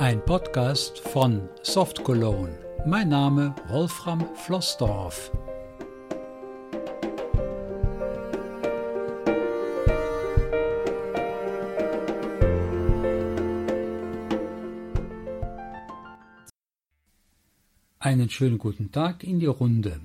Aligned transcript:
Ein 0.00 0.24
Podcast 0.24 1.00
von 1.00 1.48
Soft 1.62 2.04
Cologne. 2.04 2.56
Mein 2.86 3.08
Name 3.08 3.52
Wolfram 3.66 4.24
Flossdorf. 4.36 5.32
Einen 17.98 18.30
schönen 18.30 18.58
guten 18.58 18.92
Tag 18.92 19.24
in 19.24 19.40
die 19.40 19.46
Runde. 19.46 20.00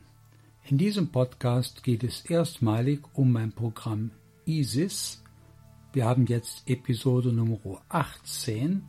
In 0.64 0.80
diesem 0.80 1.10
Podcast 1.10 1.84
geht 1.84 2.04
es 2.04 2.26
erstmalig 2.26 3.02
um 3.14 3.32
mein 3.32 3.52
Programm 3.52 4.10
ISIS. 4.48 5.24
Wir 5.94 6.06
haben 6.06 6.26
jetzt 6.26 6.68
Episode 6.68 7.32
Nummer 7.32 7.84
18 7.90 8.88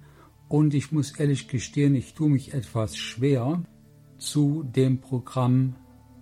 und 0.54 0.72
ich 0.72 0.92
muss 0.92 1.10
ehrlich 1.18 1.48
gestehen, 1.48 1.96
ich 1.96 2.14
tue 2.14 2.30
mich 2.30 2.54
etwas 2.54 2.96
schwer, 2.96 3.64
zu 4.18 4.62
dem 4.62 5.00
Programm 5.00 5.74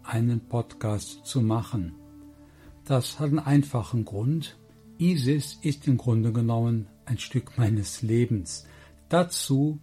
einen 0.03 0.41
Podcast 0.49 1.27
zu 1.27 1.43
machen. 1.43 1.97
Das 2.87 3.21
hat 3.21 3.29
einen 3.29 3.41
einfachen 3.41 4.07
Grund. 4.07 4.57
ISIS 4.97 5.59
ist 5.61 5.87
im 5.87 5.99
Grunde 5.99 6.33
genommen 6.33 6.87
ein 7.05 7.19
Stück 7.19 7.53
meines 7.59 8.01
Lebens. 8.01 8.65
Dazu 9.11 9.81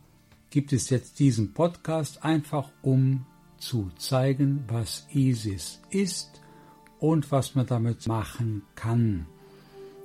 gibt 0.49 0.73
es 0.73 0.89
jetzt 0.89 1.19
diesen 1.19 1.53
Podcast 1.53 2.23
einfach 2.25 2.71
um 2.81 3.27
zu 3.59 3.91
zeigen, 3.99 4.63
was 4.67 5.05
ISIS 5.13 5.79
ist 5.91 6.41
und 6.97 7.31
was 7.31 7.53
man 7.53 7.67
damit 7.67 8.07
machen 8.07 8.63
kann. 8.73 9.27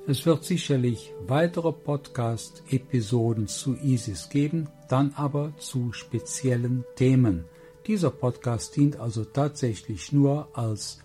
Es 0.06 0.26
wird 0.26 0.44
sicherlich 0.44 1.14
weitere 1.26 1.72
Podcast-Episoden 1.72 3.46
zu 3.46 3.74
ISIS 3.74 4.28
geben, 4.28 4.68
dann 4.90 5.14
aber 5.14 5.56
zu 5.56 5.94
speziellen 5.94 6.84
Themen. 6.94 7.46
Dieser 7.86 8.10
Podcast 8.10 8.76
dient 8.76 9.00
also 9.00 9.24
tatsächlich 9.24 10.12
nur 10.12 10.50
als 10.52 10.98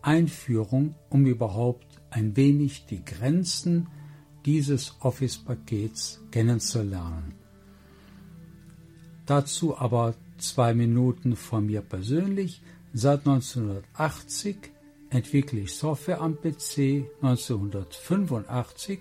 Einführung, 0.00 0.94
um 1.10 1.26
überhaupt 1.26 2.00
ein 2.08 2.34
wenig 2.38 2.86
die 2.86 3.04
Grenzen 3.04 3.88
dieses 4.46 4.96
Office-Pakets 5.00 6.22
kennenzulernen. 6.30 7.34
Dazu 9.26 9.76
aber 9.76 10.14
zwei 10.38 10.72
Minuten 10.72 11.36
von 11.36 11.66
mir 11.66 11.82
persönlich. 11.82 12.62
Seit 12.94 13.26
1980 13.26 14.56
entwickle 15.10 15.60
ich 15.60 15.74
Software 15.74 16.20
am 16.20 16.36
PC. 16.36 17.06
1985 17.22 19.00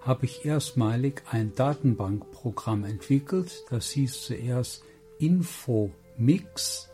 habe 0.00 0.24
ich 0.26 0.44
erstmalig 0.44 1.22
ein 1.30 1.54
Datenbankprogramm 1.54 2.84
entwickelt. 2.84 3.64
Das 3.70 3.90
hieß 3.90 4.22
zuerst 4.22 4.82
Infomix. 5.18 6.88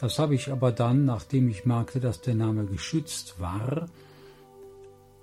Das 0.00 0.18
habe 0.18 0.34
ich 0.34 0.52
aber 0.52 0.72
dann, 0.72 1.04
nachdem 1.04 1.48
ich 1.48 1.64
merkte, 1.64 2.00
dass 2.00 2.20
der 2.20 2.34
Name 2.34 2.66
geschützt 2.66 3.40
war, 3.40 3.88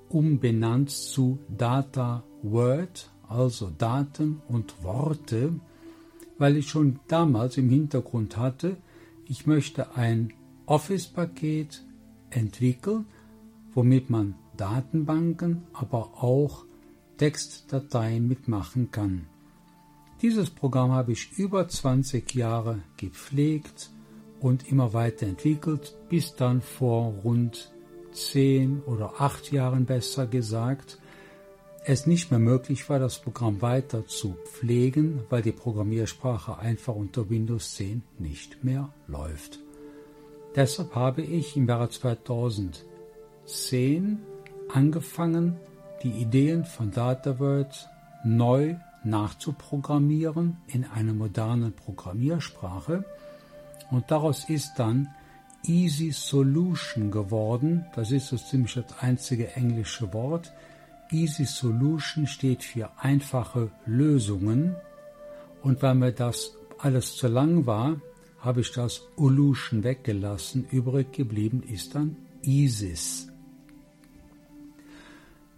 umbenannt 0.09 0.90
zu 0.90 1.40
Data 1.48 2.24
Word, 2.42 3.09
also 3.28 3.72
Daten 3.78 4.42
und 4.48 4.84
Worte 4.84 5.54
weil 6.38 6.58
ich 6.58 6.70
schon 6.70 7.00
damals 7.08 7.58
im 7.58 7.70
Hintergrund 7.70 8.38
hatte, 8.38 8.78
ich 9.28 9.48
möchte 9.48 9.96
ein 9.96 10.34
Office-Paket 10.66 11.84
entwickeln, 12.36 13.06
womit 13.73 14.09
man 14.09 14.36
Datenbanken, 14.58 15.64
aber 15.73 16.23
auch 16.23 16.66
Textdateien 17.17 18.28
mitmachen 18.28 18.92
kann. 18.92 19.28
Dieses 20.22 20.50
Programm 20.50 20.92
habe 20.92 21.12
ich 21.12 21.38
über 21.38 21.67
20 21.67 22.34
Jahre 22.34 22.80
gepflegt 22.98 23.90
und 24.40 24.69
immer 24.72 24.94
weiterentwickelt, 24.94 25.96
bis 26.09 26.35
dann 26.35 26.62
vor 26.62 27.13
rund 27.24 27.74
10 28.13 28.81
oder 28.84 29.19
8 29.19 29.52
Jahren 29.52 29.85
besser 29.85 30.28
gesagt, 30.28 31.00
es 31.85 32.08
nicht 32.08 32.31
mehr 32.31 32.40
möglich 32.40 32.88
war, 32.90 33.00
das 33.00 33.19
Programm 33.19 33.62
weiter 33.62 34.08
zu 34.08 34.38
pflegen, 34.46 35.22
weil 35.29 35.41
die 35.41 35.52
Programmiersprache 35.52 36.58
einfach 36.58 36.96
unter 36.96 37.29
Windows 37.29 37.75
10 37.75 38.03
nicht 38.19 38.63
mehr 38.63 38.94
läuft. 39.08 39.59
Deshalb 40.56 40.94
habe 40.94 41.24
ich 41.24 41.58
im 41.58 41.68
Jahre 41.68 41.90
2010 41.90 44.19
angefangen, 44.72 45.58
die 46.03 46.12
Ideen 46.12 46.66
von 46.66 46.91
DataWorld 46.91 47.90
neu 48.24 48.75
nachzuprogrammieren 49.03 50.58
in 50.68 50.86
einer 50.86 51.14
modernen 51.14 51.74
Programmiersprache 51.74 53.03
und 53.90 54.12
daraus 54.12 54.47
ist 54.50 54.74
dann 54.78 55.09
Easy 55.66 56.12
Solution 56.12 57.09
geworden. 57.09 57.85
Das 57.96 58.12
ist 58.12 58.28
so 58.28 58.38
ziemlich 58.38 58.74
das 58.74 59.00
einzige 59.00 59.56
englische 59.56 60.14
Wort. 60.14 60.53
Easy 61.09 61.46
Solution 61.46 62.28
steht 62.28 62.64
für 62.64 62.91
einfache 62.97 63.72
Lösungen 63.85 64.75
und 65.62 65.81
weil 65.81 65.96
mir 65.96 66.12
das 66.12 66.56
alles 66.80 67.16
zu 67.16 67.28
lang 67.28 67.66
war, 67.66 67.96
habe 68.44 68.59
ich 68.59 68.72
das 68.74 69.02
Olution 69.16 69.84
weggelassen. 69.84 70.68
Übrig 70.70 71.14
geblieben 71.14 71.64
ist 71.64 71.96
dann 71.96 72.18
ISIS. 72.44 73.30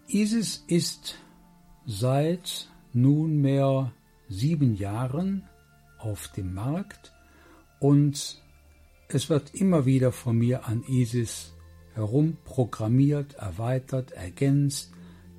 ISIS 0.06 0.64
ist 0.68 1.18
seit 1.84 2.70
nunmehr 2.92 3.92
sieben 4.28 4.76
Jahren 4.76 5.48
auf 5.98 6.28
dem 6.28 6.54
Markt 6.54 7.12
und 7.80 8.40
es 9.08 9.28
wird 9.30 9.54
immer 9.54 9.84
wieder 9.84 10.12
von 10.12 10.38
mir 10.38 10.66
an 10.66 10.84
ISIS 10.84 11.52
herum 11.94 12.36
programmiert, 12.44 13.34
erweitert, 13.34 14.12
ergänzt, 14.12 14.92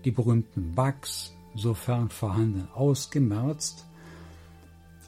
die 0.03 0.11
berühmten 0.11 0.75
Bugs, 0.75 1.33
sofern 1.55 2.09
vorhanden, 2.09 2.67
ausgemerzt. 2.73 3.86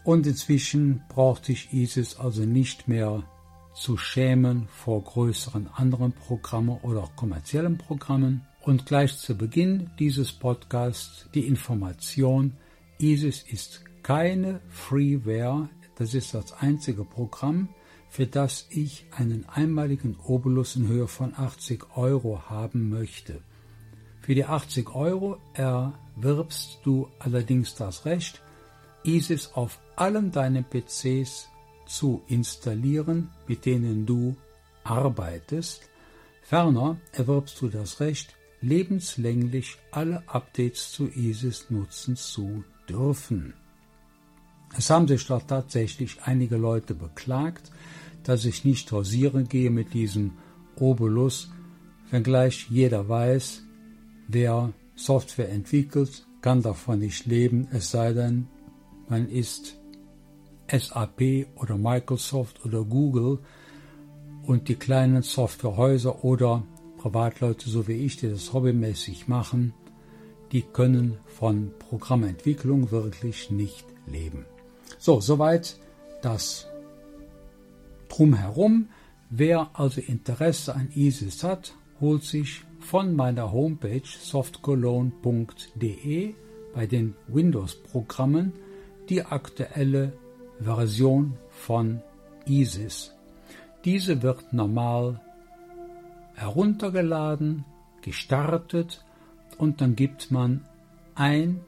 Und 0.04 0.26
inzwischen 0.26 1.04
brauchte 1.10 1.52
ich 1.52 1.74
ISIS 1.74 2.18
also 2.18 2.44
nicht 2.44 2.88
mehr 2.88 3.24
zu 3.74 3.98
schämen 3.98 4.68
vor 4.68 5.04
größeren 5.04 5.70
anderen 5.74 6.14
Programmen 6.14 6.78
oder 6.82 7.04
auch 7.04 7.16
kommerziellen 7.16 7.78
Programmen. 7.78 8.46
Und 8.62 8.86
gleich 8.86 9.18
zu 9.18 9.38
Beginn 9.38 9.90
dieses 10.00 10.32
Podcasts 10.34 11.28
die 11.34 11.48
Information, 11.48 12.58
ISIS 13.00 13.44
ist 13.50 13.84
keine 14.04 14.60
Freeware, 14.70 15.70
das 15.96 16.14
ist 16.14 16.34
das 16.34 16.54
einzige 16.54 17.06
Programm, 17.06 17.70
für 18.10 18.26
das 18.26 18.68
ich 18.70 19.06
einen 19.16 19.48
einmaligen 19.48 20.18
Obolus 20.26 20.76
in 20.76 20.88
Höhe 20.88 21.08
von 21.08 21.34
80 21.36 21.96
Euro 21.96 22.50
haben 22.50 22.90
möchte. 22.90 23.42
Für 24.22 24.36
die 24.36 24.46
80 24.46 24.94
Euro 24.96 25.38
erwirbst 25.54 26.80
du 26.84 27.08
allerdings 27.20 27.76
das 27.76 28.06
Recht, 28.06 28.42
ISIS 29.04 29.52
auf 29.54 29.80
allen 29.96 30.32
deinen 30.32 30.66
PCs 30.66 31.50
zu 31.86 32.22
installieren, 32.28 33.30
mit 33.48 33.66
denen 33.66 34.06
du 34.06 34.36
arbeitest. 34.84 35.90
Ferner 36.42 36.98
erwirbst 37.12 37.62
du 37.62 37.70
das 37.70 38.00
Recht, 38.00 38.36
lebenslänglich 38.62 39.78
alle 39.92 40.24
Updates 40.28 40.92
zu 40.92 41.08
ISIS 41.08 41.70
nutzen 41.70 42.16
zu 42.16 42.64
dürfen. 42.88 43.54
Es 44.78 44.90
haben 44.90 45.08
sich 45.08 45.26
dort 45.26 45.48
tatsächlich 45.48 46.22
einige 46.24 46.58
Leute 46.58 46.94
beklagt, 46.94 47.72
dass 48.24 48.46
ich 48.46 48.66
nicht 48.66 48.92
hausieren 48.92 49.48
gehe 49.48 49.72
mit 49.72 49.94
diesem 49.94 50.34
Obolus, 50.76 51.50
wenngleich 52.12 52.68
jeder 52.70 53.08
weiß, 53.10 53.64
Wer 54.32 54.74
Software 54.94 55.50
entwickelt, 55.50 56.28
kann 56.42 56.62
davon 56.62 57.00
nicht 57.00 57.26
leben, 57.26 57.68
es 57.72 57.90
sei 57.90 58.14
denn, 58.14 58.46
man 59.10 59.30
ist 59.30 59.80
SAP 60.72 61.48
oder 61.56 61.78
Microsoft 61.78 62.66
oder 62.66 62.84
Google 62.84 63.40
und 64.44 64.68
die 64.68 64.76
kleinen 64.76 65.24
Softwarehäuser 65.24 66.24
oder 66.24 66.64
Privatleute, 66.98 67.70
so 67.70 67.88
wie 67.88 68.06
ich, 68.06 68.18
die 68.18 68.30
das 68.30 68.54
hobbymäßig 68.54 69.28
machen, 69.28 69.74
die 70.52 70.62
können 70.62 71.18
von 71.26 71.72
Programmentwicklung 71.80 72.92
wirklich 72.92 73.50
nicht 73.52 73.86
leben. 74.08 74.46
So, 74.98 75.22
soweit 75.22 75.78
das 76.22 76.68
drumherum. 78.10 78.90
Wer 79.30 79.70
also 79.74 80.02
Interesse 80.02 80.74
an 80.74 80.90
ISIS 80.96 81.44
hat, 81.44 81.76
holt 82.02 82.24
sich 82.24 82.64
von 82.80 83.16
meiner 83.16 83.52
Homepage 83.52 84.02
softcologne.de 84.04 86.34
bei 86.74 86.88
den 86.88 87.14
Windows-Programmen 87.28 88.54
die 89.10 89.24
aktuelle 89.24 90.14
Version 90.60 91.38
von 91.50 92.02
ISIS. 92.46 93.14
Diese 93.86 94.22
wird 94.22 94.54
normal 94.54 95.22
heruntergeladen, 96.36 97.66
gestartet 98.02 99.04
und 99.58 99.82
dann 99.82 99.96
gibt 99.96 100.32
man 100.32 100.66
ein 101.16 101.62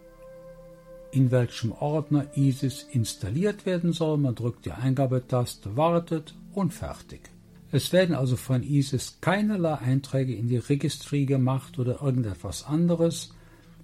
in 1.12 1.30
welchem 1.30 1.74
Ordner 1.74 2.26
ISIS 2.36 2.88
installiert 2.90 3.66
werden 3.66 3.92
soll. 3.94 4.18
Man 4.18 4.36
drückt 4.36 4.66
die 4.66 4.72
Eingabetaste, 4.72 5.76
wartet 5.76 6.36
und 6.54 6.74
fertig. 6.74 7.30
Es 7.72 7.94
werden 7.94 8.16
also 8.16 8.36
von 8.36 8.64
ISIS 8.64 9.18
keinerlei 9.22 9.76
Einträge 9.76 10.36
in 10.36 10.48
die 10.48 10.58
Registry 10.58 11.26
gemacht 11.26 11.80
oder 11.80 12.02
irgendetwas 12.02 12.66
anderes. 12.66 13.34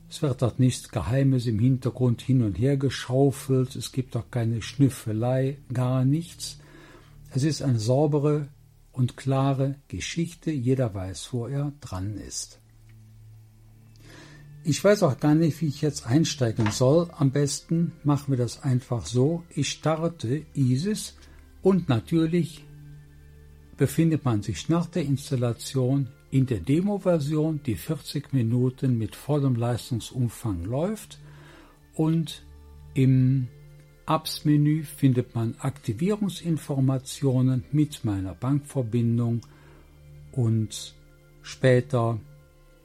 Es 0.10 0.22
wird 0.22 0.42
dort 0.42 0.60
nichts 0.60 0.90
Geheimes 0.90 1.48
im 1.48 1.60
Hintergrund 1.60 2.22
hin 2.22 2.42
und 2.42 2.58
her 2.58 2.78
geschaufelt, 2.78 3.76
es 3.76 3.92
gibt 3.92 4.16
auch 4.16 4.32
keine 4.32 4.62
Schnüffelei, 4.62 5.58
gar 5.74 6.06
nichts. 6.06 6.60
Es 7.32 7.44
ist 7.44 7.62
eine 7.62 7.80
saubere 7.80 8.48
und 8.94 9.18
klare 9.18 9.76
Geschichte, 9.90 10.52
jeder 10.52 10.94
weiß, 10.94 11.34
wo 11.34 11.48
er 11.48 11.74
dran 11.82 12.18
ist. 12.18 12.60
Ich 14.64 14.84
weiß 14.84 15.04
auch 15.04 15.20
gar 15.20 15.36
nicht, 15.36 15.62
wie 15.62 15.68
ich 15.68 15.82
jetzt 15.82 16.08
einsteigen 16.08 16.72
soll. 16.72 17.10
Am 17.18 17.32
besten 17.32 17.94
machen 18.04 18.32
wir 18.32 18.38
das 18.38 18.64
einfach 18.64 19.06
so. 19.06 19.44
Ich 19.50 19.70
starte 19.70 20.46
ISIS 20.56 21.16
und 21.62 21.88
natürlich 21.90 22.66
befindet 23.78 24.26
man 24.26 24.42
sich 24.42 24.68
nach 24.68 24.88
der 24.88 25.04
Installation 25.04 26.10
in 26.30 26.46
der 26.46 26.60
Demo-Version, 26.60 27.62
die 27.66 27.76
40 27.76 28.34
Minuten 28.34 28.98
mit 28.98 29.16
vollem 29.16 29.56
Leistungsumfang 29.56 30.66
läuft 30.66 31.20
und 31.94 32.44
im 32.94 33.48
Apps-Menü 34.08 34.84
findet 34.84 35.36
man 35.36 35.56
Aktivierungsinformationen 35.60 37.66
mit 37.72 38.06
meiner 38.06 38.34
Bankverbindung 38.34 39.42
und 40.32 40.96
später 41.42 42.20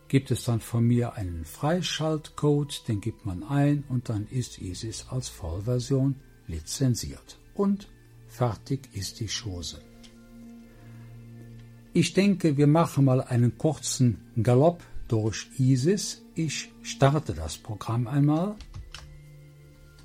gibt 0.09 0.31
es 0.31 0.45
dann 0.45 0.61
von 0.61 0.87
mir 0.87 1.15
einen 1.15 1.45
Freischaltcode, 1.45 2.87
den 2.89 3.01
gibt 3.01 3.25
man 3.25 3.43
ein 3.43 3.85
und 3.89 4.09
dann 4.09 4.27
ist 4.27 4.61
ISIS 4.61 5.07
als 5.09 5.29
Vollversion 5.29 6.17
lizenziert. 6.47 7.39
Und 7.55 7.89
fertig 8.29 8.89
ist 8.93 9.21
die 9.21 9.29
Chose. 9.29 9.81
Ich 11.95 12.15
denke, 12.15 12.57
wir 12.57 12.67
machen 12.67 13.05
mal 13.05 13.21
einen 13.21 13.59
kurzen 13.59 14.17
Galopp 14.43 14.83
durch 15.09 15.49
ISIS. 15.59 16.25
Ich 16.35 16.71
starte 16.83 17.35
das 17.35 17.59
Programm 17.59 18.07
einmal. 18.07 18.55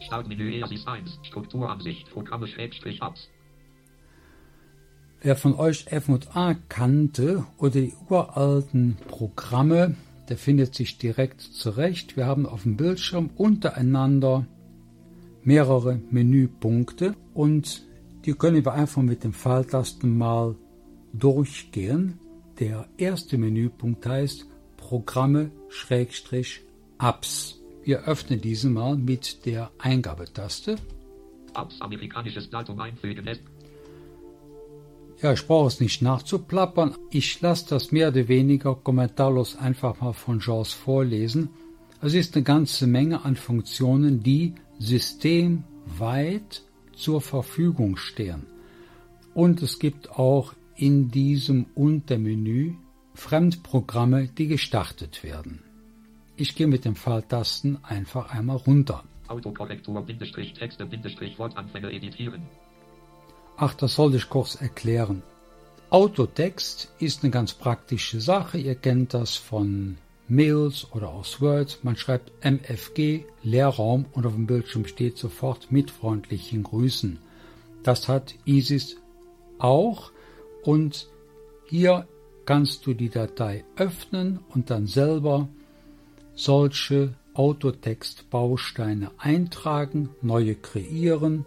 Startmenü 0.01 0.51
EASIS 0.51 0.85
1, 0.85 1.19
Strukturansicht, 1.23 2.09
Programme 2.11 2.45
Schrägstrich 2.47 3.01
Apps. 3.01 3.29
Wer 5.21 5.37
von 5.37 5.55
euch 5.55 5.87
F&A 5.87 6.55
kannte 6.67 7.45
oder 7.57 7.81
die 7.81 7.93
uralten 8.09 8.97
Programme, 9.07 9.95
der 10.27 10.37
findet 10.37 10.75
sich 10.75 10.97
direkt 10.97 11.39
zurecht. 11.39 12.17
Wir 12.17 12.25
haben 12.25 12.45
auf 12.45 12.63
dem 12.63 12.75
Bildschirm 12.75 13.29
untereinander 13.37 14.45
mehrere 15.41 16.01
Menüpunkte 16.11 17.15
und 17.33 17.87
die 18.25 18.33
können 18.33 18.65
wir 18.65 18.73
einfach 18.73 19.01
mit 19.01 19.23
den 19.23 19.31
Pfeiltasten 19.31 20.17
mal 20.17 20.55
durchgehen. 21.19 22.19
Der 22.59 22.87
erste 22.97 23.37
Menüpunkt 23.37 24.05
heißt 24.05 24.47
Programme 24.77 25.51
Apps. 26.99 27.59
Wir 27.83 28.03
öffnen 28.05 28.41
diesen 28.41 28.73
mal 28.73 28.97
mit 28.97 29.45
der 29.45 29.71
Eingabetaste. 29.77 30.77
Apps 31.55 31.81
amerikanisches 31.81 32.49
Datum 32.49 32.79
einfügen. 32.79 33.27
Ja, 35.21 35.33
ich 35.33 35.47
brauche 35.47 35.67
es 35.67 35.79
nicht 35.79 36.01
nachzuplappern. 36.01 36.95
Ich 37.09 37.41
lasse 37.41 37.69
das 37.69 37.91
mehr 37.91 38.09
oder 38.09 38.27
weniger 38.27 38.75
kommentarlos 38.75 39.55
einfach 39.55 39.99
mal 39.99 40.13
von 40.13 40.39
Jaws 40.39 40.73
vorlesen. 40.73 41.49
Es 42.01 42.13
ist 42.13 42.35
eine 42.35 42.43
ganze 42.43 42.85
Menge 42.85 43.25
an 43.25 43.35
Funktionen, 43.35 44.21
die 44.21 44.53
systemweit 44.77 46.61
zur 46.95 47.21
Verfügung 47.21 47.97
stehen. 47.97 48.45
Und 49.33 49.63
es 49.63 49.79
gibt 49.79 50.11
auch 50.11 50.53
in 50.77 51.09
diesem 51.09 51.65
Untermenü 51.75 52.75
Fremdprogramme, 53.15 54.27
die 54.27 54.47
gestartet 54.47 55.23
werden. 55.23 55.63
Ich 56.35 56.55
gehe 56.55 56.67
mit 56.67 56.85
den 56.85 56.95
Pfeiltasten 56.95 57.83
einfach 57.83 58.31
einmal 58.31 58.57
runter. 58.57 59.03
Autokorrektur, 59.27 60.05
Texte, 60.05 60.87
Wortanfänge 61.37 61.91
editieren. 61.91 62.43
Ach, 63.57 63.73
das 63.73 63.95
sollte 63.95 64.17
ich 64.17 64.29
kurz 64.29 64.55
erklären. 64.55 65.23
Autotext 65.89 66.93
ist 66.99 67.23
eine 67.23 67.31
ganz 67.31 67.53
praktische 67.53 68.21
Sache. 68.21 68.59
Ihr 68.59 68.75
kennt 68.75 69.15
das 69.15 69.35
von 69.35 69.97
Mails 70.27 70.85
oder 70.91 71.09
aus 71.09 71.41
Word. 71.41 71.79
Man 71.81 71.95
schreibt 71.95 72.31
MFG, 72.45 73.23
Leerraum 73.41 74.05
und 74.11 74.27
auf 74.27 74.33
dem 74.33 74.45
Bildschirm 74.45 74.85
steht 74.85 75.17
sofort 75.17 75.71
mit 75.71 75.89
freundlichen 75.89 76.61
Grüßen. 76.61 77.17
Das 77.81 78.07
hat 78.07 78.35
ISIS 78.45 78.97
auch 79.57 80.11
und 80.67 81.07
hier 81.65 82.07
kannst 82.45 82.85
du 82.85 82.93
die 82.93 83.09
Datei 83.09 83.63
öffnen 83.77 84.39
und 84.49 84.69
dann 84.69 84.85
selber 84.85 85.47
solche 86.35 87.13
Autotext-Bausteine 87.35 89.11
eintragen, 89.17 90.09
neue 90.21 90.55
kreieren, 90.55 91.45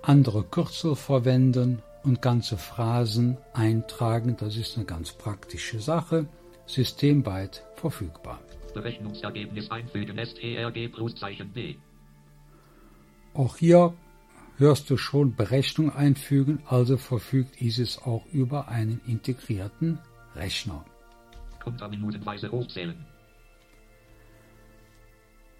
andere 0.00 0.44
Kürzel 0.44 0.96
verwenden 0.96 1.82
und 2.04 2.22
ganze 2.22 2.56
Phrasen 2.56 3.36
eintragen. 3.52 4.38
Das 4.40 4.56
ist 4.56 4.76
eine 4.76 4.86
ganz 4.86 5.12
praktische 5.12 5.78
Sache, 5.78 6.26
systemweit 6.64 7.66
verfügbar. 7.74 8.40
Berechnungsergebnis 8.72 9.70
einfügen 9.70 10.16
STRG 10.24 10.88
Pluszeichen 10.88 11.50
B. 11.52 11.74
Auch 13.34 13.58
hier 13.58 13.92
hörst 14.58 14.90
du 14.90 14.96
schon 14.96 15.34
Berechnung 15.34 15.90
einfügen, 15.90 16.60
also 16.66 16.96
verfügt 16.96 17.62
ISIS 17.62 17.98
auch 17.98 18.26
über 18.32 18.68
einen 18.68 19.00
integrierten 19.06 19.98
Rechner. 20.34 20.84
Konterminutenweise 21.62 22.50
hochzählen. 22.50 23.06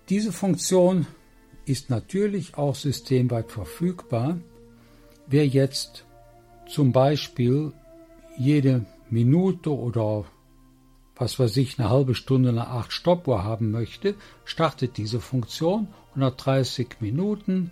Diese 0.08 0.32
Funktion 0.32 1.06
ist 1.64 1.90
natürlich 1.90 2.56
auch 2.56 2.74
systemweit 2.74 3.52
verfügbar. 3.52 4.38
Wer 5.26 5.46
jetzt 5.46 6.06
zum 6.66 6.92
Beispiel 6.92 7.72
jede 8.36 8.86
Minute 9.10 9.74
oder 9.74 10.24
was 11.16 11.38
weiß 11.38 11.56
ich, 11.56 11.78
eine 11.78 11.90
halbe 11.90 12.14
Stunde 12.14 12.52
nach 12.52 12.68
acht 12.68 12.92
Stoppuhr 12.92 13.44
haben 13.44 13.70
möchte, 13.70 14.14
startet 14.44 14.96
diese 14.96 15.20
Funktion 15.20 15.88
und 16.14 16.20
nach 16.20 16.36
30 16.36 17.00
Minuten 17.00 17.70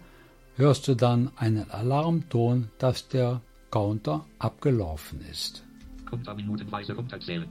hörst 0.56 0.88
du 0.88 0.94
dann 0.94 1.30
einen 1.36 1.70
Alarmton, 1.70 2.70
dass 2.78 3.08
der 3.08 3.42
Counter 3.70 4.26
abgelaufen 4.38 5.20
ist. 5.30 5.64
runterzählen. 6.94 7.48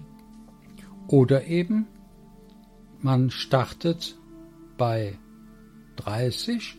Oder 1.08 1.46
eben, 1.46 1.88
man 3.02 3.30
startet 3.30 4.18
bei 4.78 5.18
30 5.98 6.76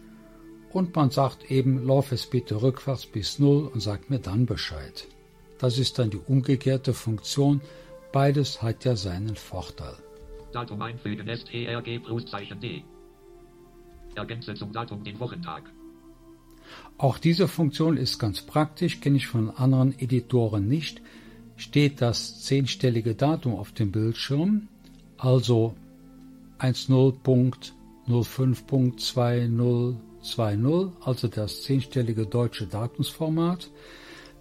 und 0.73 0.95
man 0.97 1.11
sagt 1.11 1.51
eben, 1.51 1.87
lauf 1.87 2.13
es 2.13 2.27
bitte 2.27 2.61
rückwärts 2.61 3.07
bis 3.07 3.39
0 3.39 3.69
und 3.73 3.81
sagt 3.81 4.11
mir 4.11 4.19
dann 4.19 4.47
Bescheid. 4.47 5.07
Das 5.59 5.79
ist 5.79 5.99
dann 5.99 6.11
die 6.11 6.19
umgekehrte 6.19 6.93
Funktion. 6.93 7.61
Beides 8.13 8.63
hat 8.63 8.85
ja 8.85 8.97
seinen 8.97 9.37
Vorteil. 9.37 9.95
Datum 10.53 10.83
einfügen 10.83 11.29
STRG 11.29 11.99
Pluszeichen 12.01 12.61
D. 12.61 12.85
Ergänze 14.15 14.55
zum 14.55 14.73
Datum 14.73 15.05
den 15.05 15.19
Wochentag. 15.21 15.71
Auch 16.99 17.19
diese 17.19 17.49
Funktion 17.49 17.97
ist 17.97 18.19
ganz 18.19 18.43
praktisch, 18.43 19.01
kenne 19.01 19.17
ich 19.17 19.27
von 19.27 19.51
anderen 19.51 19.99
Editoren 19.99 20.69
nicht. 20.69 21.01
Steht 21.57 22.01
das 22.01 22.43
zehnstellige 22.43 23.15
Datum 23.15 23.57
auf 23.57 23.73
dem 23.73 23.93
Bildschirm, 23.93 24.69
also 25.19 25.75
10. 26.61 27.13
05.2020, 28.09 30.93
also 31.01 31.29
das 31.29 31.63
zehnstellige 31.63 32.27
deutsche 32.27 32.67
Datumsformat, 32.67 33.71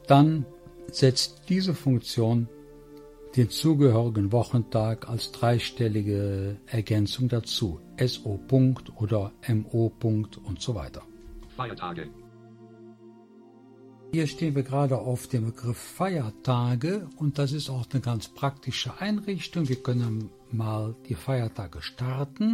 dann 0.08 0.46
setzt 0.92 1.44
diese 1.50 1.74
Funktion 1.74 2.48
den 3.36 3.50
zugehörigen 3.50 4.32
Wochentag 4.32 5.10
als 5.10 5.32
dreistellige 5.32 6.58
Ergänzung 6.68 7.28
dazu. 7.28 7.80
SO. 8.00 8.40
oder 8.98 9.32
MO. 9.48 9.92
und 10.02 10.62
so 10.62 10.76
weiter. 10.76 11.02
Feiertage. 11.56 12.10
Hier 14.12 14.28
stehen 14.28 14.56
wir 14.56 14.64
gerade 14.64 14.98
auf 14.98 15.28
dem 15.28 15.46
Begriff 15.46 15.78
Feiertage 15.78 17.10
und 17.18 17.38
das 17.38 17.52
ist 17.52 17.70
auch 17.70 17.86
eine 17.92 18.02
ganz 18.02 18.30
praktische 18.30 19.00
Einrichtung. 19.00 19.68
Wir 19.68 19.76
können 19.78 20.30
mal 20.52 20.96
die 21.10 21.16
Feiertage 21.16 21.82
starten. 21.82 22.54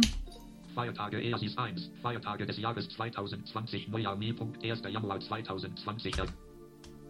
Feiertage 0.74 1.20
EASIS 1.20 1.58
1, 1.58 1.90
Feiertage 2.02 2.46
des 2.46 2.58
Jahres 2.58 2.88
2020, 2.88 3.88
Neujahr 3.88 4.18
1. 4.18 4.82
Januar 4.90 5.20
2020. 5.20 6.14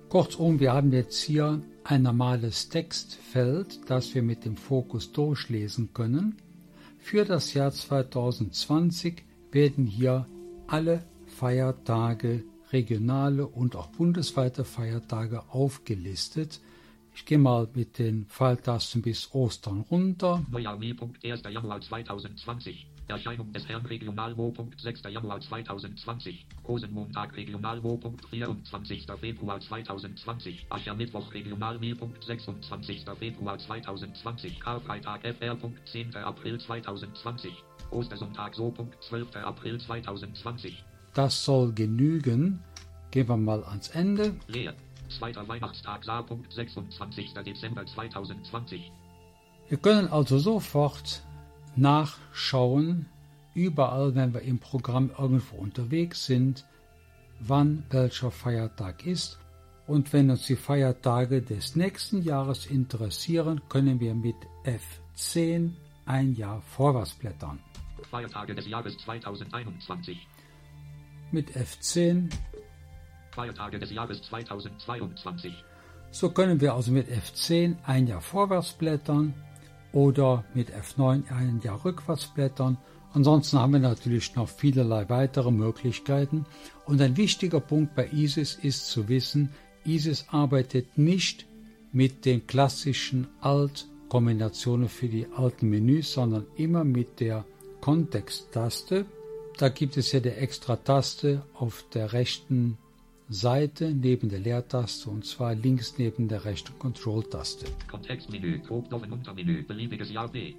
Kurzum, 0.08 0.60
wir 0.60 0.72
haben 0.72 0.92
jetzt 0.92 1.22
hier 1.22 1.62
ein 1.84 2.02
normales 2.02 2.68
Textfeld, 2.68 3.88
das 3.88 4.14
wir 4.14 4.22
mit 4.22 4.44
dem 4.44 4.56
Fokus 4.56 5.12
durchlesen 5.12 5.94
können. 5.94 6.36
Für 6.98 7.24
das 7.24 7.54
Jahr 7.54 7.72
2020 7.72 9.24
werden 9.50 9.86
hier 9.86 10.26
alle 10.66 11.04
Feiertage, 11.42 12.44
regionale 12.70 13.44
und 13.44 13.74
auch 13.74 13.88
bundesweite 13.88 14.64
Feiertage 14.64 15.42
aufgelistet. 15.50 16.60
Ich 17.16 17.24
gehe 17.24 17.36
mal 17.36 17.68
mit 17.74 17.98
den 17.98 18.26
Pfeiltasten 18.26 19.02
bis 19.02 19.28
Ostern 19.34 19.80
runter. 19.90 20.46
Neujahr 20.52 20.78
1. 20.80 21.42
Januar 21.50 21.80
2020. 21.80 22.86
Erscheinung 23.08 23.52
des 23.52 23.68
Herrn 23.68 23.84
Regionalwo. 23.84 24.54
6. 24.80 25.02
Januar 25.10 25.40
2020. 25.40 26.46
Rosenmontag 26.68 27.36
Regionalwo. 27.36 27.98
24. 28.30 29.08
Februar 29.18 29.58
2020. 29.58 30.66
Aschermittwoch 30.70 31.34
Regional 31.34 31.80
26. 32.24 33.04
Februar 33.18 33.58
2020. 33.58 34.60
Karfreitag 34.60 35.22
FR. 35.22 35.56
10. 35.86 36.14
April 36.14 36.60
2020. 36.60 37.52
Ostersonntag 37.90 38.54
so. 38.54 38.72
12. 39.00 39.34
April 39.34 39.80
2020. 39.80 40.84
Das 41.14 41.44
soll 41.44 41.72
genügen. 41.72 42.62
Gehen 43.10 43.28
wir 43.28 43.36
mal 43.36 43.62
ans 43.64 43.88
Ende. 43.88 44.36
Leer. 44.46 44.74
Zweiter 45.08 45.46
Weihnachtstag 45.46 46.04
Sa. 46.04 46.24
26. 46.50 47.34
Dezember 47.34 47.84
2020. 47.84 48.90
Wir 49.68 49.78
können 49.78 50.08
also 50.08 50.38
sofort 50.38 51.22
nachschauen, 51.76 53.06
überall, 53.54 54.14
wenn 54.14 54.32
wir 54.32 54.42
im 54.42 54.58
Programm 54.58 55.10
irgendwo 55.18 55.56
unterwegs 55.56 56.24
sind, 56.24 56.64
wann 57.40 57.84
welcher 57.90 58.30
Feiertag 58.30 59.06
ist. 59.06 59.38
Und 59.86 60.12
wenn 60.12 60.30
uns 60.30 60.46
die 60.46 60.56
Feiertage 60.56 61.42
des 61.42 61.76
nächsten 61.76 62.22
Jahres 62.22 62.66
interessieren, 62.66 63.60
können 63.68 64.00
wir 64.00 64.14
mit 64.14 64.36
F10 64.64 65.72
ein 66.06 66.34
Jahr 66.34 66.62
vorwärts 66.62 67.14
blättern. 67.14 67.58
Feiertage 68.10 68.54
des 68.54 68.66
Jahres 68.66 68.96
2021. 68.98 70.18
Mit 71.32 71.56
F10. 71.56 72.30
Feiertage 73.30 73.78
des 73.78 73.90
Jahres 73.90 74.20
2022. 74.22 75.64
So 76.10 76.30
können 76.30 76.60
wir 76.60 76.74
also 76.74 76.92
mit 76.92 77.08
F10 77.08 77.76
ein 77.84 78.06
Jahr 78.06 78.20
vorwärts 78.20 78.74
blättern 78.74 79.32
oder 79.92 80.44
mit 80.52 80.68
F9 80.70 81.32
ein 81.32 81.60
Jahr 81.64 81.82
rückwärts 81.86 82.26
blättern. 82.26 82.76
Ansonsten 83.14 83.58
haben 83.58 83.72
wir 83.72 83.80
natürlich 83.80 84.36
noch 84.36 84.48
vielerlei 84.48 85.08
weitere 85.08 85.50
Möglichkeiten. 85.50 86.44
Und 86.84 87.00
ein 87.00 87.16
wichtiger 87.16 87.60
Punkt 87.60 87.94
bei 87.94 88.08
ISIS 88.12 88.56
ist 88.56 88.88
zu 88.88 89.08
wissen, 89.08 89.48
ISIS 89.86 90.26
arbeitet 90.28 90.98
nicht 90.98 91.46
mit 91.92 92.26
den 92.26 92.46
klassischen 92.46 93.26
Alt-Kombinationen 93.40 94.90
für 94.90 95.08
die 95.08 95.26
alten 95.34 95.70
Menüs, 95.70 96.12
sondern 96.12 96.46
immer 96.56 96.84
mit 96.84 97.20
der 97.20 97.46
Kontexttaste. 97.80 99.06
Da 99.58 99.68
gibt 99.68 99.96
es 99.96 100.12
ja 100.12 100.20
die 100.20 100.30
Extra-Taste 100.30 101.42
auf 101.54 101.84
der 101.92 102.12
rechten 102.12 102.78
Seite 103.28 103.90
neben 103.90 104.28
der 104.28 104.40
Leertaste 104.40 105.08
und 105.08 105.24
zwar 105.24 105.54
links 105.54 105.94
neben 105.98 106.28
der 106.28 106.44
rechten 106.44 106.78
Control-Taste. 106.78 107.66
Kontextmenü, 107.90 108.60
Druckdoffen 108.60 109.12
Untermenü, 109.12 109.62
beliebiges 109.62 110.10
Jahr 110.10 110.28
B. 110.28 110.54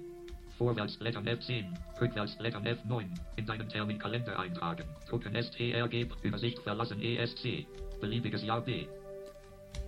Vorwärtsblättern 0.58 1.26
F10, 1.26 1.64
Rückwärtsblättern 2.00 2.64
F9, 2.64 3.06
in 3.36 3.46
deinen 3.46 3.68
Terminkalender 3.68 4.38
eintragen, 4.38 4.84
drucken 5.08 5.34
STRG, 5.34 6.06
Übersicht 6.22 6.60
verlassen 6.60 7.02
ESC, 7.02 7.66
beliebiges 8.00 8.44
Jahr 8.44 8.60
B. 8.60 8.86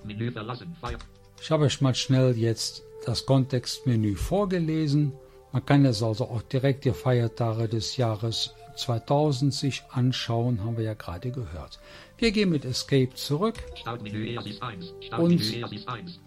Menü 0.05 0.31
verlassen, 0.31 0.75
Feier. 0.81 0.99
Ich 1.41 1.51
habe 1.51 1.65
euch 1.65 1.81
mal 1.81 1.95
schnell 1.95 2.37
jetzt 2.37 2.83
das 3.05 3.27
Kontextmenü 3.27 4.17
vorgelesen. 4.17 5.13
Man 5.53 5.65
kann 5.65 5.85
jetzt 5.85 6.03
also 6.03 6.25
auch 6.25 6.43
direkt 6.43 6.85
die 6.85 6.93
Feiertage 6.93 7.69
des 7.69 7.97
Jahres 7.97 8.55
2000 8.77 9.53
sich 9.53 9.83
anschauen, 9.91 10.63
haben 10.63 10.77
wir 10.77 10.85
ja 10.85 10.95
gerade 10.95 11.31
gehört. 11.31 11.79
Wir 12.19 12.31
gehen 12.33 12.51
mit 12.51 12.65
Escape 12.65 13.15
zurück 13.15 13.55
Startmenü 13.75 14.29
EASIS 14.35 14.63
1, 14.63 14.91
Und- 14.91 15.05
Startmenü 15.05 15.63
EASIS 15.63 15.89
1, 15.89 16.21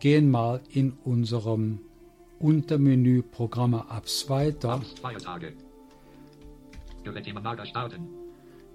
gehen 0.00 0.30
mal 0.30 0.60
in 0.70 0.92
unserem 1.04 1.80
Untermenü 2.40 3.22
Programme 3.22 3.84
Apps 3.96 4.28
weiter. 4.28 4.80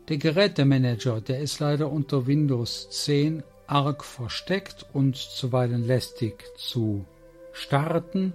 Der 0.08 0.18
Gerätemanager, 0.18 1.22
der 1.22 1.40
ist 1.40 1.60
leider 1.60 1.92
unter 1.92 2.28
Windows 2.28 2.90
10 2.90 3.44
arg 3.68 4.04
versteckt 4.06 4.86
und 4.94 5.18
zuweilen 5.18 5.86
lästig 5.86 6.46
zu 6.56 7.06
starten. 7.52 8.34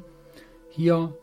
Hier 0.71 1.17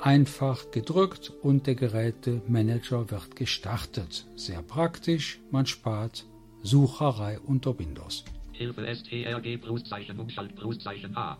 einfach 0.00 0.70
gedrückt 0.70 1.32
und 1.42 1.66
der 1.66 1.74
Gerätemanager 1.74 3.10
wird 3.10 3.36
gestartet. 3.36 4.26
Sehr 4.36 4.62
praktisch, 4.62 5.40
man 5.50 5.66
spart 5.66 6.26
Sucherei 6.62 7.38
unter 7.40 7.78
Windows. 7.78 8.24
Hilfe 8.52 8.86
STRG 8.94 9.58
Brustzeichen 9.58 10.18
Umschalt 10.18 10.54
Brustzeichen 10.56 11.16
A. 11.16 11.38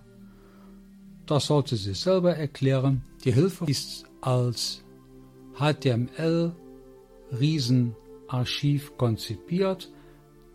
Das 1.26 1.46
sollte 1.46 1.76
sie 1.76 1.94
selber 1.94 2.36
erklären. 2.36 3.02
Die 3.25 3.32
Hilfe 3.32 3.64
ist 3.64 4.04
als 4.20 4.84
HTML 5.58 6.54
Riesenarchiv 7.32 8.96
konzipiert. 8.96 9.90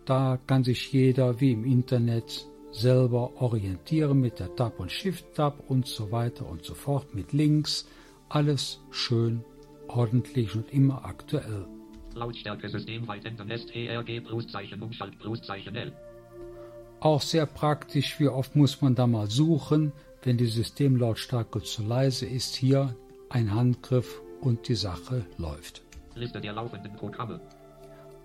Da 0.04 0.38
kann 0.46 0.64
sich 0.64 0.92
jeder 0.92 1.40
wie 1.40 1.52
im 1.52 1.64
Internet 1.64 2.46
selber 2.72 3.40
orientieren 3.40 4.20
mit 4.20 4.40
der 4.40 4.54
Tab 4.56 4.80
und 4.80 4.90
Shift 4.90 5.34
Tab 5.34 5.62
und 5.68 5.86
so 5.86 6.10
weiter 6.10 6.48
und 6.48 6.64
so 6.64 6.74
fort 6.74 7.14
mit 7.14 7.32
Links. 7.32 7.86
Alles 8.28 8.80
schön, 8.90 9.44
ordentlich 9.88 10.54
und 10.56 10.72
immer 10.72 11.04
aktuell. 11.04 11.66
Lautstärke 12.14 12.68
systemweit 12.68 13.24
ändern 13.24 13.50
STRG 13.50 14.20
Brustzeichen 14.20 14.82
Umschalt 14.82 15.18
Brustzeichen 15.18 15.74
L. 15.76 15.92
Auch 17.00 17.20
sehr 17.20 17.46
praktisch, 17.46 18.20
wie 18.20 18.28
oft 18.28 18.54
muss 18.54 18.80
man 18.80 18.94
da 18.94 19.06
mal 19.06 19.28
suchen, 19.28 19.92
wenn 20.22 20.36
die 20.36 20.46
Systemlautstärke 20.46 21.62
zu 21.62 21.82
leise 21.82 22.26
ist. 22.26 22.54
Hier 22.54 22.94
ein 23.28 23.54
Handgriff 23.54 24.22
und 24.40 24.68
die 24.68 24.74
Sache 24.74 25.24
läuft. 25.36 25.82
Liste 26.14 26.40
der 26.40 26.52
laufenden 26.52 26.92
Programme. 26.94 27.40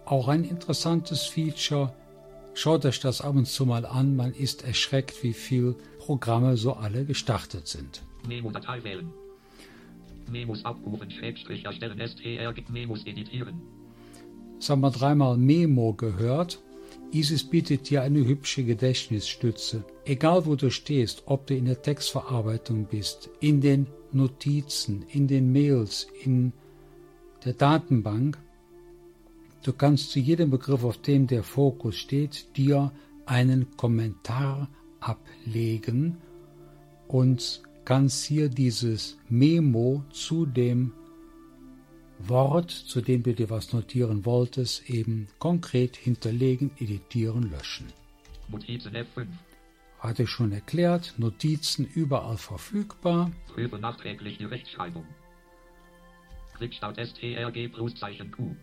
Auch 0.06 0.28
ein 0.28 0.44
interessantes 0.44 1.24
Feature. 1.24 1.94
Schaut 2.58 2.86
euch 2.86 3.00
das 3.00 3.22
ab 3.22 3.36
und 3.36 3.46
zu 3.46 3.68
mal 3.68 3.86
an. 3.86 4.16
Man 4.16 4.34
ist 4.34 4.64
erschreckt, 4.64 5.22
wie 5.22 5.34
viel 5.34 5.76
Programme 6.00 6.58
so 6.58 6.74
alle 6.74 7.06
gestartet 7.06 7.68
sind. 7.68 8.02
Memo-Datei 8.28 8.84
wählen. 8.84 9.14
Memos 10.32 10.66
abrufen, 10.66 11.12
Schrägstrich 11.12 11.66
erstellen, 11.66 12.00
STRG, 12.00 12.68
Memos 12.72 13.06
editieren. 13.06 13.62
Das 14.56 14.72
haben 14.72 14.82
wir 14.82 14.90
dreimal 14.90 15.38
Memo 15.38 15.94
gehört. 15.94 16.60
ISIS 17.12 17.44
bietet 17.44 17.92
dir 17.92 18.02
eine 18.02 18.26
hübsche 18.26 18.64
Gedächtnisstütze. 18.64 19.84
Egal 20.04 20.48
wo 20.48 20.56
du 20.56 20.72
stehst, 20.72 21.22
ob 21.28 21.46
du 21.46 21.56
in 21.56 21.66
der 21.66 21.84
Textverarbeitung 21.84 22.86
bist, 22.86 23.30
in 23.40 23.62
den 23.62 23.86
Notizen, 24.12 25.06
in 25.10 25.28
den 25.28 25.52
Mails, 25.52 26.08
in 26.24 26.54
der 27.46 27.54
Datenbank, 27.54 28.40
du 29.64 29.74
kannst 29.74 30.12
zu 30.12 30.20
jedem 30.20 30.50
Begriff, 30.50 30.84
auf 30.84 30.98
dem 31.02 31.28
der 31.28 31.44
Fokus 31.44 31.96
steht, 31.98 32.56
dir 32.58 32.92
einen 33.26 33.76
Kommentar 33.78 34.70
ablegen 35.00 36.18
und 37.08 37.62
kannst 37.86 38.26
hier 38.26 38.50
dieses 38.50 39.18
Memo 39.30 40.04
zu 40.12 40.46
dem 40.46 40.94
Wort, 42.20 42.72
zu 42.72 43.02
dem 43.02 43.24
du 43.24 43.34
dir 43.34 43.50
was 43.50 43.74
notieren 43.74 44.26
wolltest, 44.26 44.90
eben 44.90 45.28
konkret 45.40 45.96
hinterlegen, 45.96 46.72
editieren, 46.80 47.52
löschen. 47.52 47.88
Notizen 48.50 48.96
F5. 48.96 49.28
Hatte 50.00 50.24
ich 50.24 50.30
schon 50.30 50.52
erklärt, 50.52 51.14
Notizen 51.18 51.86
überall 51.86 52.38
verfügbar. 52.38 53.32
Prüfe 53.54 53.78
nachträglich 53.78 54.38
die 54.38 54.46
Rechtschreibung. 54.46 55.06
Quickstart 56.58 56.98
STRG 56.98 57.68
Brustzeichen 57.68 58.32
Q. 58.32 58.56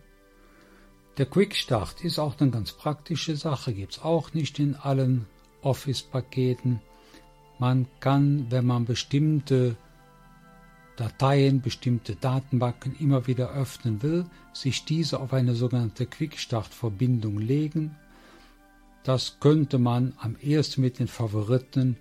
Der 1.17 1.25
Quickstart 1.25 2.03
ist 2.03 2.19
auch 2.19 2.39
eine 2.39 2.51
ganz 2.51 2.73
praktische 2.73 3.37
Sache, 3.37 3.73
gibt's 3.73 3.99
auch 3.99 4.33
nicht 4.33 4.59
in 4.59 4.75
allen 4.75 5.25
Office-Paketen. 5.61 6.81
Man 7.57 7.87
kann, 8.01 8.47
wenn 8.51 8.65
man 8.65 8.83
bestimmte 8.83 9.77
Dateien, 10.97 11.61
bestimmte 11.61 12.17
Datenbanken 12.17 12.97
immer 12.99 13.27
wieder 13.27 13.49
öffnen 13.51 14.03
will, 14.03 14.25
sich 14.51 14.83
diese 14.83 15.21
auf 15.21 15.31
eine 15.31 15.55
sogenannte 15.55 16.05
Quickstart-Verbindung 16.05 17.37
legen. 17.37 17.95
Das 19.03 19.39
könnte 19.39 19.77
man 19.77 20.13
am 20.17 20.35
ehesten 20.41 20.81
mit 20.81 20.99
den 20.99 21.07
Favoriten 21.07 21.95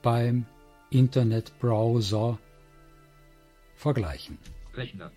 beim 0.00 0.46
Internetbrowser 0.90 2.38
vergleichen. 3.74 4.38
Rechner. 4.74 5.10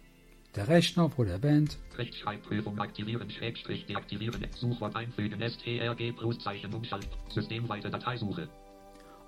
Der 0.56 0.68
Rechner 0.68 1.10
wurde 1.18 1.32
erwähnt, 1.32 1.78
Rechtschreibprüfung 1.98 2.78
aktivieren, 2.80 3.30
Schrägstrich 3.30 3.86
deaktivieren, 3.86 4.46
Suchwort 4.54 4.96
einfügen, 4.98 5.40
STRG 5.42 6.12
Brustzeichen 6.12 6.74
Umschalt, 6.74 7.08
systemweite 7.30 7.90
Dateisuche. 7.90 8.50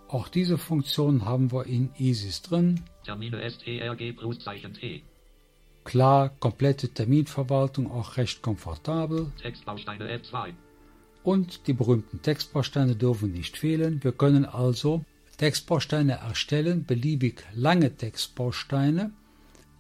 auch 0.09 0.27
diese 0.27 0.57
Funktion 0.57 1.25
haben 1.25 1.51
wir 1.51 1.65
in 1.65 1.89
ISIS 1.97 2.41
drin. 2.41 2.81
Termine 3.05 3.49
STRG 3.49 4.11
Brustzeichen 4.11 4.73
T. 4.73 5.03
Klar, 5.85 6.29
komplette 6.39 6.89
Terminverwaltung 6.89 7.91
auch 7.91 8.17
recht 8.17 8.41
komfortabel. 8.41 9.31
Textbausteine 9.41 10.05
F2. 10.17 10.53
Und 11.23 11.67
die 11.67 11.73
berühmten 11.73 12.21
Textbausteine 12.21 12.95
dürfen 12.95 13.31
nicht 13.31 13.57
fehlen. 13.57 14.03
Wir 14.03 14.11
können 14.11 14.45
also 14.45 15.03
Textbausteine 15.37 16.13
erstellen, 16.13 16.85
beliebig 16.85 17.43
lange 17.53 17.95
Textbausteine. 17.95 19.11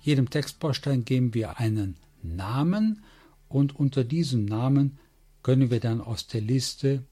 Jedem 0.03 0.29
Textbaustein 0.29 1.05
geben 1.05 1.33
wir 1.33 1.59
einen 1.59 1.95
Namen 2.21 3.03
und 3.47 3.73
unter 3.73 4.03
diesem 4.03 4.43
Namen 4.43 4.99
können 5.43 5.71
wir 5.71 5.79
dann 5.79 6.01
aus 6.01 6.27
der 6.27 6.41
Liste 6.41 7.03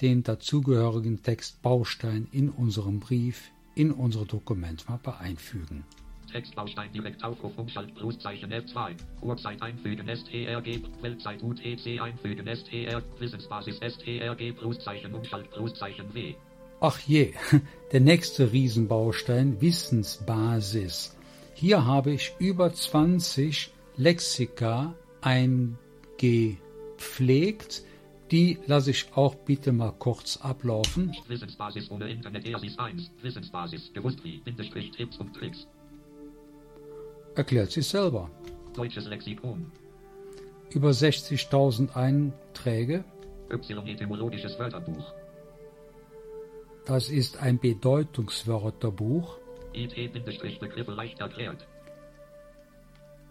den 0.00 0.24
dazugehörigen 0.24 1.22
Textbaustein 1.22 2.26
in 2.32 2.50
unserem 2.50 2.98
Brief 2.98 3.52
in 3.76 3.92
unsere 3.92 4.26
Dokumentmappe 4.26 5.16
einfügen. 5.18 5.84
Textbaustein 6.32 6.92
direkt 6.92 7.22
Aufruf 7.22 7.56
Umschalt 7.56 7.94
Pluszeichen 7.94 8.52
F2. 8.52 8.96
Uhrzeit 9.22 9.62
einfügen 9.62 10.08
STRG. 10.08 10.82
Weltzeit 11.00 11.40
UTC 11.40 12.00
einfügen 12.00 12.48
STR. 12.48 13.00
Wissensbasis 13.20 13.76
STRG 13.76 14.52
Pluszeichen 14.52 15.14
Umschalt 15.14 15.48
Pluszeichen 15.52 16.12
W. 16.12 16.34
Ach 16.80 16.98
je, 16.98 17.32
der 17.92 18.00
nächste 18.00 18.52
Riesenbaustein 18.52 19.60
Wissensbasis. 19.60 21.17
Hier 21.60 21.84
habe 21.84 22.12
ich 22.12 22.32
über 22.38 22.72
20 22.72 23.72
Lexika 23.96 24.94
eingepflegt. 25.22 27.82
Die 28.30 28.58
lasse 28.66 28.92
ich 28.92 29.06
auch 29.16 29.34
bitte 29.34 29.72
mal 29.72 29.92
kurz 29.98 30.36
ablaufen. 30.36 31.16
Wissensbasis 31.26 31.90
ohne 31.90 32.10
Internet 32.10 32.46
ERSIS 32.46 32.78
1. 32.78 33.10
Wissensbasis 33.22 33.92
gewusst 33.92 34.22
wie 34.22 34.38
Bindestrich 34.38 34.92
Tipps 34.92 35.16
und 35.16 35.34
Tricks. 35.34 35.66
Erklärt 37.34 37.72
sich 37.72 37.88
selber. 37.88 38.30
Deutsches 38.76 39.06
Lexikon. 39.06 39.72
Über 40.70 40.90
60.000 40.90 41.96
Einträge. 41.96 43.02
Y-etymologisches 43.50 44.56
Wörterbuch. 44.60 45.12
Das 46.86 47.10
ist 47.10 47.42
ein 47.42 47.58
Bedeutungswörterbuch. 47.58 49.40
IT-Begriffe 49.84 50.92
leicht 50.92 51.20
erklärt. 51.20 51.66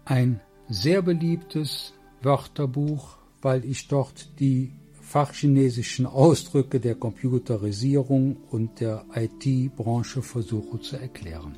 Ein 0.04 0.40
sehr 0.68 1.02
beliebtes 1.02 1.92
Wörterbuch, 2.22 3.18
weil 3.42 3.64
ich 3.64 3.88
dort 3.88 4.40
die 4.40 4.72
fachchinesischen 5.00 6.06
Ausdrücke 6.06 6.80
der 6.80 6.94
Computerisierung 6.94 8.36
und 8.50 8.80
der 8.80 9.04
IT-Branche 9.14 10.22
versuche 10.22 10.80
zu 10.80 10.96
erklären. 10.96 11.56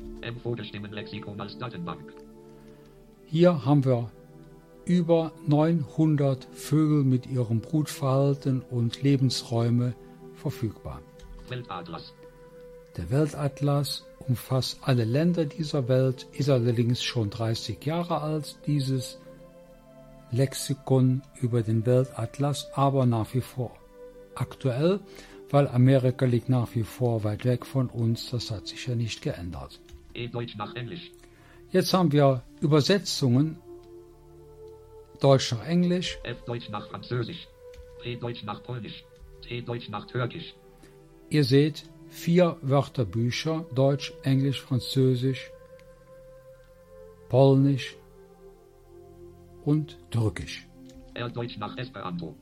Hier 3.25 3.65
haben 3.65 3.85
wir 3.85 4.11
über 4.85 5.31
900 5.47 6.47
Vögel 6.53 7.03
mit 7.03 7.27
ihrem 7.27 7.59
Brutverhalten 7.59 8.61
und 8.69 9.01
Lebensräume 9.01 9.95
verfügbar. 10.35 11.01
Weltatlas. 11.49 12.13
Der 12.97 13.09
Weltatlas 13.09 14.05
umfasst 14.27 14.79
alle 14.81 15.03
Länder 15.03 15.45
dieser 15.45 15.87
Welt, 15.87 16.27
ist 16.33 16.49
allerdings 16.49 17.03
schon 17.03 17.29
30 17.29 17.83
Jahre 17.85 18.21
alt, 18.21 18.57
dieses 18.67 19.19
Lexikon 20.31 21.21
über 21.41 21.61
den 21.61 21.85
Weltatlas, 21.85 22.69
aber 22.73 23.05
nach 23.05 23.33
wie 23.33 23.41
vor 23.41 23.75
aktuell, 24.35 24.99
weil 25.49 25.67
Amerika 25.67 26.25
liegt 26.25 26.49
nach 26.49 26.73
wie 26.73 26.83
vor 26.83 27.23
weit 27.23 27.43
weg 27.45 27.65
von 27.65 27.87
uns, 27.87 28.29
das 28.29 28.51
hat 28.51 28.67
sich 28.67 28.87
ja 28.87 28.95
nicht 28.95 29.21
geändert. 29.21 29.79
E-Deutsch 30.13 30.55
nach 30.55 30.75
Englisch. 30.75 31.11
Jetzt 31.71 31.93
haben 31.93 32.11
wir 32.11 32.43
Übersetzungen 32.61 33.57
Deutsch 35.19 35.51
nach 35.51 35.67
Englisch, 35.67 36.17
F-Deutsch 36.23 36.69
nach 36.69 36.89
Französisch. 36.89 37.47
P-Deutsch 38.01 38.43
nach 38.43 38.63
Polnisch. 38.63 39.03
T-Deutsch 39.47 39.89
nach 39.89 40.07
Türkisch. 40.07 40.55
Ihr 41.29 41.43
seht 41.43 41.83
vier 42.11 42.57
Wörterbücher, 42.61 43.65
Deutsch, 43.73 44.13
Englisch, 44.23 44.61
Französisch, 44.61 45.49
Polnisch 47.29 47.95
und 49.63 49.97
Türkisch. 50.11 50.67
R-Deutsch 51.13 51.57
nach 51.57 51.75
Esperanto. 51.77 52.35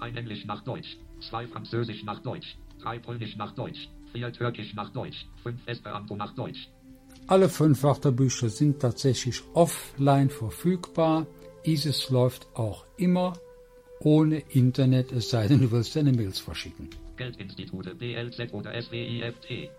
Ein 0.00 0.16
Englisch 0.16 0.44
nach 0.46 0.62
Deutsch. 0.64 0.96
Zwei 1.20 1.46
Französisch 1.46 2.04
nach 2.04 2.20
Deutsch. 2.20 2.56
Drei 2.80 2.98
Polnisch 2.98 3.36
nach 3.36 3.52
Deutsch. 3.52 3.88
Vier 4.12 4.32
Türkisch 4.32 4.74
nach 4.74 4.90
Deutsch. 4.90 5.26
Fünf 5.42 5.60
Esperanto 5.66 6.16
nach 6.16 6.34
Deutsch. 6.34 6.68
Alle 7.26 7.48
fünf 7.48 7.82
Wörterbücher 7.82 8.48
sind 8.48 8.80
tatsächlich 8.80 9.42
offline 9.54 10.30
verfügbar. 10.30 11.26
ISIS 11.64 12.10
läuft 12.10 12.48
auch 12.54 12.84
immer 12.96 13.34
ohne 14.00 14.38
Internet, 14.50 15.12
es 15.12 15.30
sei 15.30 15.46
denn, 15.46 15.60
du 15.60 15.70
willst 15.70 15.94
deine 15.94 16.12
Mails 16.12 16.40
verschicken. 16.40 16.88
Geldinstitute 17.22 17.94
BLZ 17.94 18.52
oder 18.52 18.70
SWIFT. 18.82 19.70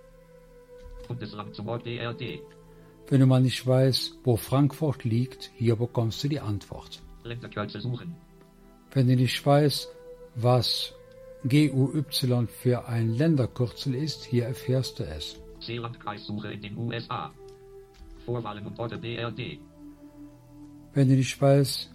Bundesland 1.08 1.54
zum 1.54 1.68
Ort 1.68 1.84
BRD. 1.84 2.40
Wenn 3.10 3.20
du 3.20 3.26
mal 3.26 3.42
nicht 3.42 3.68
weißt, 3.68 4.20
wo 4.24 4.38
Frankfurt 4.38 5.04
liegt, 5.04 5.52
hier 5.56 5.76
bekommst 5.76 6.24
du 6.24 6.30
die 6.30 6.40
Antwort. 6.40 7.02
Länderkürzel 7.24 7.82
suchen. 7.82 8.16
Wenn 8.92 9.08
du 9.08 9.16
nicht 9.16 9.46
weißt, 9.46 9.90
was 10.36 10.94
GUY 11.44 12.48
für 12.48 12.88
ein 12.88 13.10
Länderkürzel 13.10 13.96
ist, 13.96 14.24
hier 14.24 14.46
erfährst 14.46 15.00
du 15.00 15.04
es. 15.04 15.38
Seelandkreissuche 15.60 16.54
in 16.54 16.62
den 16.62 16.78
USA. 16.78 17.32
Vorwahlen 18.26 18.66
und 18.66 18.80
Orte 18.80 18.98
BRD. 18.98 19.60
Wenn 20.94 21.10
du 21.10 21.16
nicht 21.16 21.42
weißt, 21.42 21.92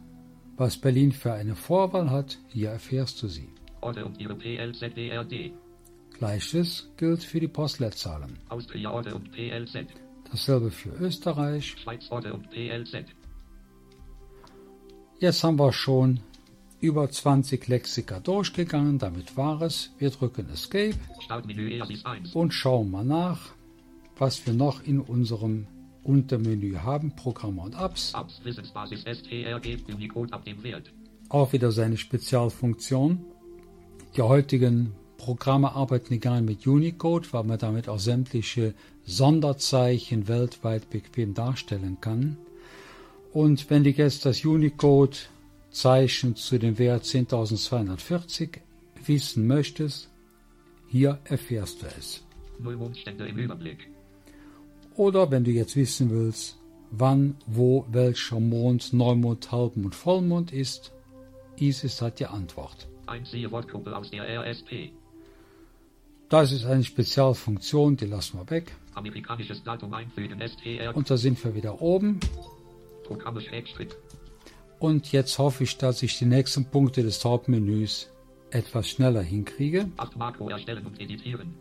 was 0.58 0.76
Berlin 0.76 1.12
für 1.12 1.32
eine 1.32 1.54
Vorwahl 1.54 2.10
hat, 2.10 2.38
hier 2.48 2.70
erfährst 2.70 3.22
du 3.22 3.28
sie. 3.28 3.48
Orte 3.80 4.04
und 4.04 4.20
ihre 4.20 4.34
PLZ 4.34 4.94
BRD. 4.94 5.52
Gleiches 6.18 6.90
gilt 6.96 7.22
für 7.22 7.40
die 7.40 7.48
Postleitzahlen. 7.48 8.38
Austria 8.48 8.90
Orte 8.90 9.14
und 9.14 9.30
PLZ. 9.30 9.86
Dasselbe 10.30 10.70
für 10.70 10.90
Österreich. 10.90 11.76
Schweiz 11.78 12.10
Orte 12.10 12.34
und 12.34 12.50
PLZ. 12.50 13.04
Jetzt 15.20 15.42
haben 15.42 15.58
wir 15.58 15.72
schon 15.72 16.20
über 16.80 17.10
20 17.10 17.66
Lexika 17.66 18.20
durchgegangen, 18.20 18.98
damit 18.98 19.36
war 19.36 19.62
es. 19.62 19.90
Wir 19.98 20.10
drücken 20.10 20.48
Escape 20.50 20.94
Startmenü 21.20 21.80
1. 21.82 22.34
und 22.34 22.52
schauen 22.54 22.90
mal 22.90 23.04
nach, 23.04 23.52
was 24.16 24.46
wir 24.46 24.54
noch 24.54 24.84
in 24.84 25.00
unserem 25.00 25.66
Untermenü 26.04 26.76
haben. 26.76 27.14
Programme 27.16 27.62
und 27.62 27.74
Apps. 27.74 28.14
Apps 28.14 28.40
Wissensbasis 28.44 29.00
STRG 29.00 29.78
Unicode 29.92 30.32
ab 30.32 30.44
dem 30.44 30.62
Wert. 30.62 30.92
Auch 31.28 31.52
wieder 31.52 31.72
seine 31.72 31.96
Spezialfunktion. 31.96 33.24
Die 34.16 34.22
heutigen 34.22 34.92
Programme 35.16 35.72
arbeiten 35.72 36.20
gerne 36.20 36.42
mit 36.42 36.66
Unicode, 36.66 37.28
weil 37.32 37.44
man 37.44 37.58
damit 37.58 37.88
auch 37.88 37.98
sämtliche 37.98 38.74
Sonderzeichen 39.04 40.28
weltweit 40.28 40.90
bequem 40.90 41.34
darstellen 41.34 41.98
kann. 42.00 42.36
Und 43.32 43.68
wenn 43.70 43.84
du 43.84 43.90
jetzt 43.90 44.24
das 44.24 44.44
Unicode-Zeichen 44.44 46.36
zu 46.36 46.58
dem 46.58 46.78
Wert 46.78 47.04
10.240 47.04 48.58
wissen 49.04 49.46
möchtest, 49.46 50.08
hier 50.88 51.18
erfährst 51.24 51.82
du 51.82 51.86
es. 51.98 52.24
Oder 54.96 55.30
wenn 55.30 55.44
du 55.44 55.50
jetzt 55.50 55.76
wissen 55.76 56.10
willst, 56.10 56.58
wann, 56.90 57.36
wo, 57.46 57.84
welcher 57.90 58.40
Mond, 58.40 58.92
Neumond, 58.92 59.52
Halbmond, 59.52 59.94
Vollmond 59.94 60.52
ist, 60.52 60.92
ISIS 61.60 62.00
hat 62.00 62.18
die 62.18 62.26
Antwort. 62.26 62.88
Einzige 63.08 63.50
Wortgruppe 63.50 63.96
aus 63.96 64.10
der 64.10 64.24
RSP. 64.24 64.92
Das 66.28 66.52
ist 66.52 66.66
eine 66.66 66.84
Spezialfunktion, 66.84 67.96
die 67.96 68.04
lassen 68.04 68.38
wir 68.38 68.50
weg. 68.50 68.74
Amerikanisches 68.94 69.62
Datum 69.62 69.94
einfügen 69.94 70.40
STR. 70.46 70.94
Und 70.94 71.08
da 71.08 71.16
sind 71.16 71.42
wir 71.42 71.54
wieder 71.54 71.80
oben. 71.80 72.20
Programme 73.06 73.40
Schrägstrich. 73.40 73.88
Und 74.78 75.10
jetzt 75.12 75.38
hoffe 75.38 75.64
ich, 75.64 75.78
dass 75.78 76.02
ich 76.02 76.18
die 76.18 76.26
nächsten 76.26 76.66
Punkte 76.66 77.02
des 77.02 77.24
Hauptmenüs 77.24 78.10
etwas 78.50 78.88
schneller 78.88 79.22
hinkriege. 79.22 79.88
8 79.96 80.16
Makro 80.16 80.50
erstellen 80.50 80.86
und 80.86 81.00
editieren. 81.00 81.54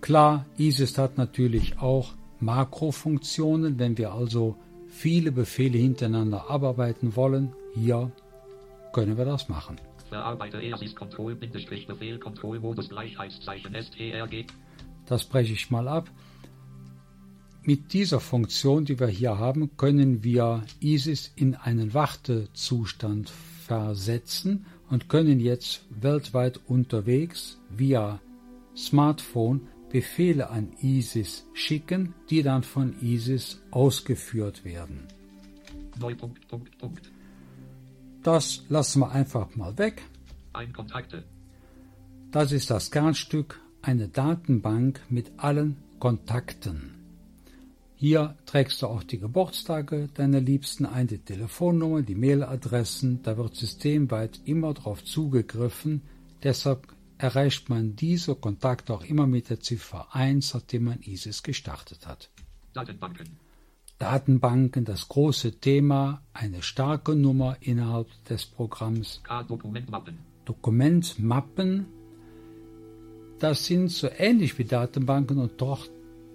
Klar, 0.00 0.44
ISIS 0.58 0.98
hat 0.98 1.16
natürlich 1.16 1.78
auch 1.78 2.12
Makrofunktionen. 2.40 3.78
Wenn 3.78 3.96
wir 3.96 4.12
also 4.12 4.56
viele 4.88 5.32
Befehle 5.32 5.78
hintereinander 5.78 6.50
abarbeiten 6.50 7.16
wollen, 7.16 7.54
hier 7.74 8.12
können 8.92 9.16
wir 9.16 9.24
das 9.24 9.48
machen. 9.48 9.80
Verarbeite 10.14 10.62
ERSIS 10.62 10.94
Control 10.94 11.34
Bindestrich 11.34 11.88
Befehl 11.88 12.20
Control 12.20 12.60
Modus 12.60 12.88
Gleichheitszeichen 12.88 13.74
STRG. 13.74 14.44
Das 15.06 15.24
breche 15.24 15.54
ich 15.54 15.70
mal 15.72 15.88
ab. 15.88 16.08
Mit 17.62 17.92
dieser 17.92 18.20
Funktion, 18.20 18.84
die 18.84 19.00
wir 19.00 19.08
hier 19.08 19.38
haben, 19.38 19.76
können 19.76 20.22
wir 20.22 20.62
ISIS 20.80 21.32
in 21.34 21.56
einen 21.56 21.94
Wartezustand 21.94 23.28
versetzen 23.28 24.66
und 24.88 25.08
können 25.08 25.40
jetzt 25.40 25.84
weltweit 25.90 26.60
unterwegs 26.68 27.58
via 27.70 28.20
Smartphone 28.76 29.62
Befehle 29.90 30.48
an 30.48 30.74
ISIS 30.80 31.44
schicken, 31.54 32.14
die 32.30 32.44
dann 32.44 32.62
von 32.62 32.94
ISIS 33.02 33.60
ausgeführt 33.72 34.64
werden. 34.64 35.08
Neu 35.98 36.14
Punkt, 36.14 36.46
Punkt, 36.46 36.78
Punkt. 36.78 37.10
Das 38.24 38.62
lassen 38.70 39.00
wir 39.00 39.12
einfach 39.12 39.54
mal 39.54 39.76
weg. 39.76 40.02
Ein 40.54 40.72
Kontakte. 40.72 41.24
Das 42.32 42.52
ist 42.52 42.70
das 42.70 42.90
Kernstück, 42.90 43.60
eine 43.82 44.08
Datenbank 44.08 45.02
mit 45.10 45.30
allen 45.36 45.76
Kontakten. 45.98 46.94
Hier 47.96 48.34
trägst 48.46 48.80
du 48.80 48.86
auch 48.86 49.02
die 49.02 49.18
Geburtstage 49.18 50.08
deiner 50.14 50.40
Liebsten 50.40 50.86
ein, 50.86 51.06
die 51.06 51.18
Telefonnummer, 51.18 52.00
die 52.00 52.14
Mailadressen. 52.14 53.22
Da 53.22 53.36
wird 53.36 53.56
systemweit 53.56 54.40
immer 54.46 54.72
darauf 54.72 55.04
zugegriffen. 55.04 56.00
Deshalb 56.42 56.88
erreicht 57.18 57.68
man 57.68 57.94
diese 57.94 58.34
Kontakte 58.34 58.94
auch 58.94 59.04
immer 59.04 59.26
mit 59.26 59.50
der 59.50 59.60
Ziffer 59.60 60.14
1, 60.14 60.48
seitdem 60.48 60.84
man 60.84 61.02
ISIS 61.02 61.42
gestartet 61.42 62.06
hat. 62.06 62.30
Datenbanken. 62.72 63.43
Datenbanken, 63.98 64.84
das 64.84 65.08
große 65.08 65.60
Thema, 65.60 66.22
eine 66.32 66.62
starke 66.62 67.14
Nummer 67.14 67.56
innerhalb 67.60 68.08
des 68.24 68.44
Programms. 68.44 69.20
K-Dokumentmappen. 69.22 70.18
Dokumentmappen, 70.44 71.86
das 73.38 73.66
sind 73.66 73.90
so 73.90 74.08
ähnlich 74.18 74.58
wie 74.58 74.64
Datenbanken 74.64 75.38
und 75.38 75.60
doch 75.60 75.86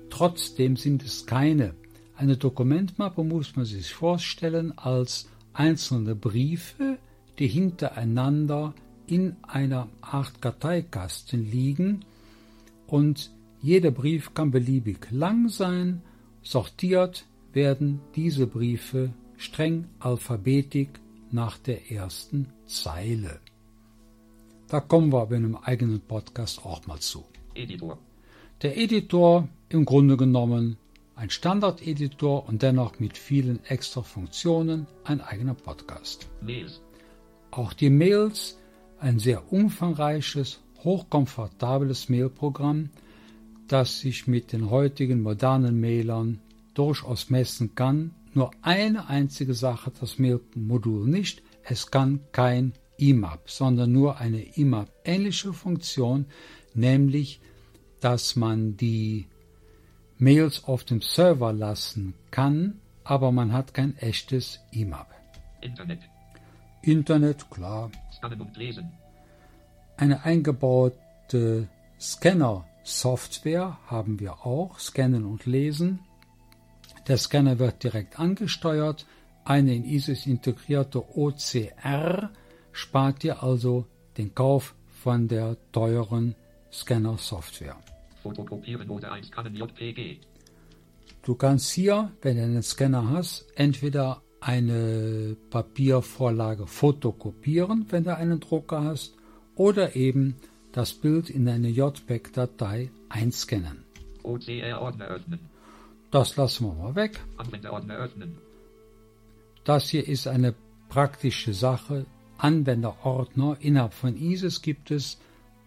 trotzdem 0.10 0.78
sind 0.78 1.04
es 1.04 1.26
keine. 1.26 1.74
Eine 2.16 2.38
Dokumentmappe 2.38 3.24
muss 3.24 3.56
man 3.56 3.66
sich 3.66 3.94
vorstellen 3.94 4.78
als 4.78 5.30
einzelne 5.54 6.16
Briefe, 6.16 6.98
die 7.38 7.48
hintereinander 7.48 8.74
in 9.08 9.38
einer 9.44 9.88
Art 10.02 10.42
Karteikasten 10.42 11.50
liegen 11.50 12.06
und 12.88 13.32
jeder 13.62 13.92
Brief 13.92 14.34
kann 14.34 14.52
beliebig 14.52 15.08
lang 15.12 15.50
sein. 15.50 16.02
Sortiert 16.42 17.26
werden 17.54 18.02
diese 18.16 18.48
Briefe 18.48 19.14
streng 19.38 19.86
alphabetisch 20.00 20.90
nach 21.32 21.58
der 21.58 21.92
ersten 21.92 22.48
Zeile. 22.66 23.40
Da 24.68 24.80
kommen 24.80 25.12
wir 25.12 25.22
aber 25.22 25.36
in 25.36 25.46
einem 25.46 25.56
eigenen 25.56 26.02
Podcast 26.02 26.64
auch 26.66 26.86
mal 26.86 27.00
zu. 27.00 27.26
Editor. 27.56 27.98
Der 28.62 28.78
Editor 28.78 29.48
im 29.70 29.86
Grunde 29.86 30.18
genommen 30.18 30.78
ein 31.16 31.30
Standard-Editor 31.30 32.48
und 32.48 32.62
dennoch 32.62 33.00
mit 33.00 33.18
vielen 33.18 33.64
extra 33.66 34.04
Funktionen 34.04 34.88
ein 35.04 35.22
eigener 35.22 35.54
Podcast. 35.54 36.30
Mails. 36.42 36.82
Auch 37.52 37.74
die 37.74 37.90
Mails, 37.90 38.58
ein 39.00 39.20
sehr 39.20 39.52
umfangreiches, 39.52 40.62
hochkomfortables 40.84 42.10
Mailprogramm, 42.10 42.90
das 43.68 44.00
sich 44.00 44.28
mit 44.28 44.54
den 44.54 44.70
heutigen 44.70 45.22
modernen 45.22 45.82
Mailern 45.82 46.40
durchaus 46.74 47.30
messen 47.30 47.76
kann. 47.76 48.14
Nur 48.34 48.52
eine 48.62 49.08
einzige 49.08 49.54
Sache 49.54 49.88
hat 49.88 50.02
das 50.02 50.20
Mail-Modul 50.20 51.08
nicht. 51.08 51.42
Es 51.64 51.92
kann 51.92 52.22
kein 52.32 52.74
IMAP, 52.98 53.50
sondern 53.50 53.92
nur 53.92 54.18
eine 54.18 54.42
IMAP-ähnliche 54.42 55.54
Funktion, 55.54 56.26
nämlich, 56.74 57.42
dass 58.00 58.36
man 58.36 58.78
die 58.78 59.28
Mails 60.18 60.66
auf 60.66 60.84
dem 60.84 61.02
Server 61.02 61.54
lassen 61.54 62.14
kann, 62.30 62.80
aber 63.04 63.32
man 63.32 63.54
hat 63.54 63.74
kein 63.74 63.98
echtes 63.98 64.60
IMAP. 64.72 65.08
Internet. 65.62 66.00
Internet, 66.82 67.50
klar. 67.50 67.92
Scannen 68.12 68.42
und 68.42 68.56
lesen. 68.58 68.92
Eine 69.98 70.24
eingebaute 70.24 71.68
Scanner-Software 72.00 73.78
haben 73.88 74.20
wir 74.20 74.46
auch, 74.46 74.80
Scannen 74.80 75.26
und 75.26 75.46
Lesen. 75.46 76.00
Der 77.08 77.18
Scanner 77.18 77.60
wird 77.60 77.84
direkt 77.84 78.20
angesteuert. 78.20 79.06
Eine 79.46 79.76
in 79.76 79.84
ISIS 79.84 80.26
integrierte 80.26 81.04
OCR 81.18 82.30
spart 82.72 83.24
dir 83.24 83.42
also 83.42 83.86
den 84.18 84.36
Kauf 84.36 84.76
von 84.90 85.28
der 85.28 85.58
teuren 85.72 86.36
Scanner-Software. 86.72 87.78
Fotokopieren 88.22 88.90
oder 88.90 89.12
einscannen 89.12 89.56
JPG. 89.56 90.20
Du 91.24 91.36
kannst 91.36 91.72
hier, 91.72 92.12
wenn 92.22 92.38
du 92.38 92.44
einen 92.44 92.64
Scanner 92.64 93.10
hast, 93.10 93.48
entweder 93.56 94.22
eine 94.42 95.36
Papiervorlage 95.50 96.68
fotokopieren, 96.68 97.86
wenn 97.90 98.04
du 98.04 98.16
einen 98.16 98.40
Drucker 98.40 98.84
hast, 98.84 99.16
oder 99.56 99.96
eben 99.96 100.36
das 100.72 100.94
Bild 100.94 101.30
in 101.30 101.48
eine 101.48 101.70
JPEG-Datei 101.70 102.92
einscannen. 103.10 103.84
OCR-Ordner 104.24 105.08
öffnen. 105.08 105.40
Das 106.12 106.36
lassen 106.38 106.66
wir 106.66 106.74
mal 106.74 106.96
weg. 106.96 107.20
Anwenderordner 107.38 107.96
öffnen. 107.96 108.38
Das 109.64 109.90
hier 109.90 110.08
ist 110.08 110.28
eine 110.28 110.56
praktische 110.90 111.54
Sache. 111.54 112.06
Anwenderordner. 112.38 113.58
Innerhalb 113.60 113.94
von 113.94 114.18
ISIS 114.18 114.62
gibt 114.62 114.92
es 114.92 115.20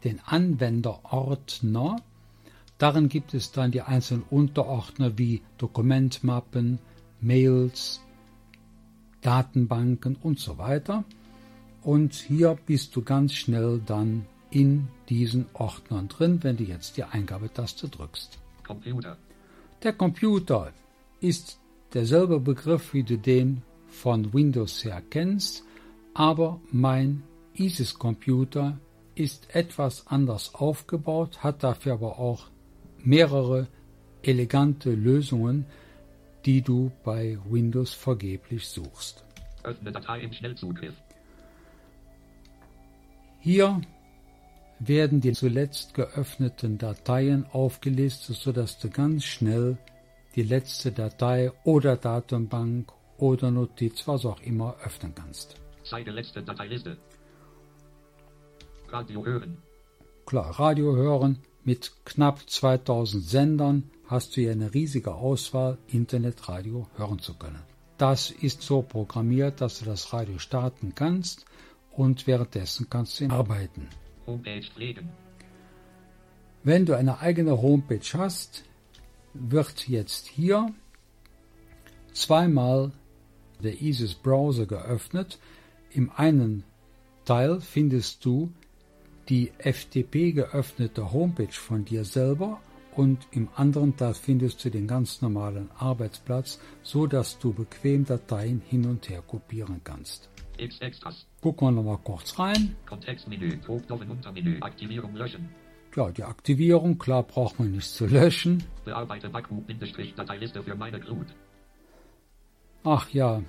den 0.05 0.20
Anwenderordner. 0.20 2.02
Darin 2.78 3.09
gibt 3.09 3.35
es 3.35 3.52
dann 3.52 3.70
die 3.70 3.83
einzelnen 3.83 4.24
Unterordner 4.28 5.16
wie 5.16 5.42
Dokumentmappen, 5.59 6.81
Mails, 7.20 8.00
Datenbanken 9.20 10.16
und 10.16 10.40
so 10.40 10.59
weiter. 10.59 11.05
Und 11.83 12.14
hier 12.14 12.59
bist 12.66 12.96
du 12.96 13.02
ganz 13.02 13.35
schnell 13.35 13.81
dann 13.87 14.26
in 14.50 14.88
diesen 15.09 15.46
Ordnern 15.52 16.09
drin, 16.09 16.42
wenn 16.42 16.57
du 16.57 16.64
jetzt 16.64 16.96
die 16.96 17.05
Eingabetaste 17.05 17.88
drückst. 17.88 18.38
Computer. 18.66 19.16
Der 19.83 19.92
Computer 19.92 20.73
ist 21.21 21.59
derselbe 21.92 22.38
Begriff, 22.38 22.95
wie 22.95 23.03
du 23.03 23.18
den 23.18 23.62
von 23.88 24.33
Windows 24.33 24.85
her 24.85 25.03
kennst, 25.11 25.64
aber 26.14 26.61
mein 26.71 27.25
ISIS-Computer 27.55 28.79
ist 29.16 29.53
etwas 29.55 30.07
anders 30.07 30.55
aufgebaut, 30.55 31.42
hat 31.42 31.64
dafür 31.64 31.95
aber 31.95 32.21
auch 32.21 32.47
mehrere 33.03 33.66
elegante 34.23 34.92
Lösungen, 34.95 35.66
die 36.45 36.62
du 36.62 36.92
bei 37.03 37.37
Windows 37.51 37.92
vergeblich 37.92 38.68
suchst. 38.68 39.25
Öffne 39.64 39.90
Datei 39.90 40.21
im 40.21 40.33
Schnellzugriff. 40.33 40.95
Hier 43.40 43.81
werden 44.88 45.21
die 45.21 45.33
zuletzt 45.33 45.95
geöffneten 45.95 46.79
Dateien 46.79 47.47
aufgelistet, 47.53 48.37
sodass 48.37 48.79
du 48.79 48.90
ganz 48.90 49.25
schnell 49.25 49.79
die 50.35 50.42
letzte 50.42 50.92
Datei 50.92 51.53
oder 51.64 51.97
Datenbank 51.97 52.92
oder 53.18 53.51
Notiz, 53.51 54.07
was 54.09 54.25
auch 54.25 54.40
immer, 54.40 54.77
öffnen 54.85 55.14
kannst. 55.14 55.57
Zeige 55.85 56.11
letzte 56.11 56.42
Dateiliste. 56.42 56.97
Radio 58.88 59.25
hören. 59.25 59.59
Klar, 60.27 60.59
Radio 60.59 60.97
hören 60.97 61.38
mit 61.64 61.92
knapp 62.05 62.49
2000 62.49 63.23
Sendern 63.23 63.90
hast 64.07 64.37
du 64.37 64.40
hier 64.40 64.53
eine 64.53 64.75
riesige 64.75 65.14
Auswahl, 65.14 65.79
Internetradio 65.88 66.88
hören 66.97 67.18
zu 67.18 67.35
können. 67.35 67.62
Das 67.99 68.31
ist 68.31 68.62
so 68.62 68.83
programmiert, 68.83 69.61
dass 69.61 69.79
du 69.79 69.85
das 69.85 70.12
Radio 70.12 70.38
starten 70.38 70.95
kannst 70.95 71.47
und 71.92 72.27
währenddessen 72.27 72.88
kannst 72.90 73.21
du 73.21 73.31
arbeiten. 73.31 73.88
Homepage 74.27 74.63
pflegen. 74.63 75.09
Wenn 76.65 76.87
du 76.87 76.97
eine 76.97 77.21
eigene 77.21 77.61
Homepage 77.61 78.13
hast, 78.15 78.65
wird 79.35 79.89
jetzt 79.89 80.27
hier 80.27 80.73
zweimal 82.13 82.93
der 83.63 83.81
ISIS 83.81 84.15
Browser 84.15 84.67
geöffnet. 84.67 85.39
Im 85.91 86.11
einen 86.15 86.65
Teil 87.25 87.61
findest 87.61 88.25
du 88.25 88.53
die 89.29 89.53
FTP 89.59 90.33
geöffnete 90.33 91.13
Homepage 91.13 91.53
von 91.53 91.85
dir 91.85 92.05
selber 92.05 92.61
und 92.96 93.26
im 93.31 93.48
anderen 93.57 93.96
Teil 93.96 94.14
findest 94.14 94.64
du 94.64 94.70
den 94.70 94.87
ganz 94.87 95.22
normalen 95.22 95.70
Arbeitsplatz, 95.78 96.61
so 96.83 97.07
dass 97.07 97.38
du 97.38 97.52
bequem 97.52 98.05
Dateien 98.05 98.61
hin 98.61 98.87
und 98.87 99.09
her 99.09 99.22
kopieren 99.22 99.81
kannst. 99.83 100.31
Gucken 101.40 101.68
wir 101.68 101.72
noch 101.72 101.83
mal 101.83 101.98
kurz 101.98 102.38
rein. 102.38 102.76
Kontextmenü. 102.87 103.59
Untermenü. 103.66 104.61
Aktivierung 104.61 105.14
löschen. 105.16 105.48
Ja, 105.96 106.11
die 106.11 106.24
Aktivierung, 106.24 106.98
klar 106.98 107.22
braucht 107.22 107.59
man 107.59 107.70
nicht 107.70 107.88
zu 107.88 108.07
löschen. 108.07 108.62
Bearbeite 108.85 109.28
Baku-Dateiliste 109.28 110.62
für 110.62 110.74
meine 110.74 111.00
Glut. 111.00 111.26
Ach 112.85 113.09
ja, 113.11 113.42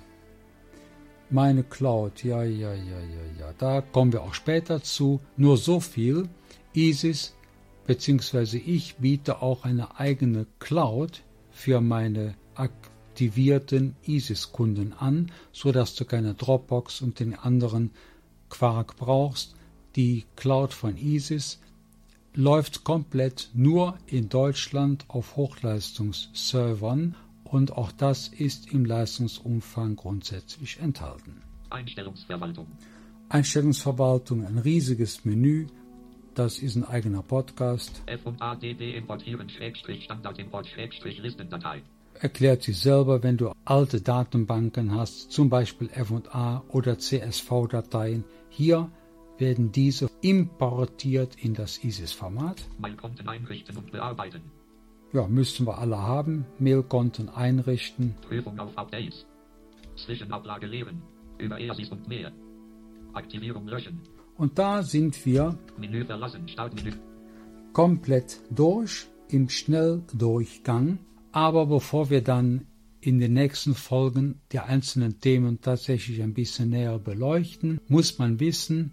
meine 1.30 1.64
Cloud, 1.64 2.22
ja, 2.22 2.42
ja, 2.42 2.74
ja, 2.74 3.00
ja, 3.00 3.40
ja, 3.40 3.52
da 3.58 3.80
kommen 3.80 4.12
wir 4.12 4.22
auch 4.22 4.34
später 4.34 4.82
zu. 4.82 5.20
Nur 5.36 5.56
so 5.56 5.80
viel, 5.80 6.28
ISIS 6.74 7.34
bzw. 7.86 8.58
ich 8.58 8.96
biete 8.96 9.42
auch 9.42 9.64
eine 9.64 9.98
eigene 9.98 10.46
Cloud 10.58 11.22
für 11.50 11.80
meine 11.80 12.34
aktivierten 12.54 13.94
ISIS-Kunden 14.06 14.92
an, 14.92 15.30
so 15.52 15.72
dass 15.72 15.94
du 15.94 16.04
keine 16.04 16.34
Dropbox 16.34 17.02
und 17.02 17.20
den 17.20 17.34
anderen 17.34 17.90
Quark 18.48 18.96
brauchst. 18.96 19.54
Die 19.96 20.24
Cloud 20.36 20.72
von 20.72 20.96
ISIS 20.96 21.60
läuft 22.34 22.82
komplett 22.84 23.50
nur 23.54 23.96
in 24.06 24.28
Deutschland 24.28 25.04
auf 25.08 25.36
Hochleistungsservern 25.36 27.14
und 27.44 27.72
auch 27.72 27.92
das 27.92 28.28
ist 28.28 28.72
im 28.72 28.84
Leistungsumfang 28.84 29.94
grundsätzlich 29.94 30.80
enthalten. 30.80 31.42
Einstellungsverwaltung. 31.70 32.66
Einstellungsverwaltung, 33.28 34.44
ein 34.44 34.58
riesiges 34.58 35.24
Menü, 35.24 35.66
das 36.34 36.58
ist 36.58 36.76
ein 36.76 36.84
eigener 36.84 37.22
Podcast. 37.22 38.02
F 38.06 38.26
und 38.26 38.40
ADD 38.40 38.96
importieren 38.96 39.48
Schrägstrich 39.48 40.04
Standard 40.04 40.38
Import 40.38 40.66
Schrägstrich 40.66 41.18
Listendatei. 41.18 41.82
Erklärt 42.20 42.62
sich 42.62 42.78
selber, 42.78 43.22
wenn 43.22 43.36
du 43.36 43.52
alte 43.64 44.00
Datenbanken 44.00 44.94
hast, 44.94 45.32
zum 45.32 45.50
Beispiel 45.50 45.90
F&A 45.92 46.62
oder 46.68 46.98
CSV-Dateien. 46.98 48.24
Hier 48.50 48.90
werden 49.38 49.72
diese 49.72 50.08
importiert 50.20 51.36
in 51.36 51.54
das 51.54 51.82
ISIS-Format. 51.82 52.62
Mailkonten 52.78 53.28
einrichten 53.28 53.76
und 53.76 53.90
bearbeiten. 53.90 54.42
Ja, 55.12 55.26
müssten 55.26 55.66
wir 55.66 55.78
alle 55.78 55.98
haben. 55.98 56.46
Mailkonten 56.58 57.28
einrichten. 57.28 58.14
Prüfung 58.28 58.58
auf 58.58 58.76
Updates. 58.76 59.26
Zwischenablage 59.96 60.66
leeren. 60.66 61.02
Über 61.38 61.58
EASIS 61.60 61.90
und 61.90 62.08
mehr. 62.08 62.32
Aktivierung 63.12 63.66
löschen. 63.66 64.00
Und 64.36 64.58
da 64.58 64.82
sind 64.82 65.24
wir 65.24 65.56
Menü 65.78 66.04
verlassen. 66.04 66.48
Startmenü. 66.48 66.92
komplett 67.72 68.40
durch 68.50 69.06
im 69.28 69.48
Schnelldurchgang. 69.48 70.98
Aber 71.32 71.66
bevor 71.66 72.10
wir 72.10 72.22
dann 72.22 72.66
in 73.00 73.18
den 73.18 73.34
nächsten 73.34 73.74
Folgen 73.74 74.40
die 74.52 74.60
einzelnen 74.60 75.20
Themen 75.20 75.60
tatsächlich 75.60 76.22
ein 76.22 76.34
bisschen 76.34 76.70
näher 76.70 76.98
beleuchten, 76.98 77.80
muss 77.88 78.18
man 78.18 78.40
wissen, 78.40 78.92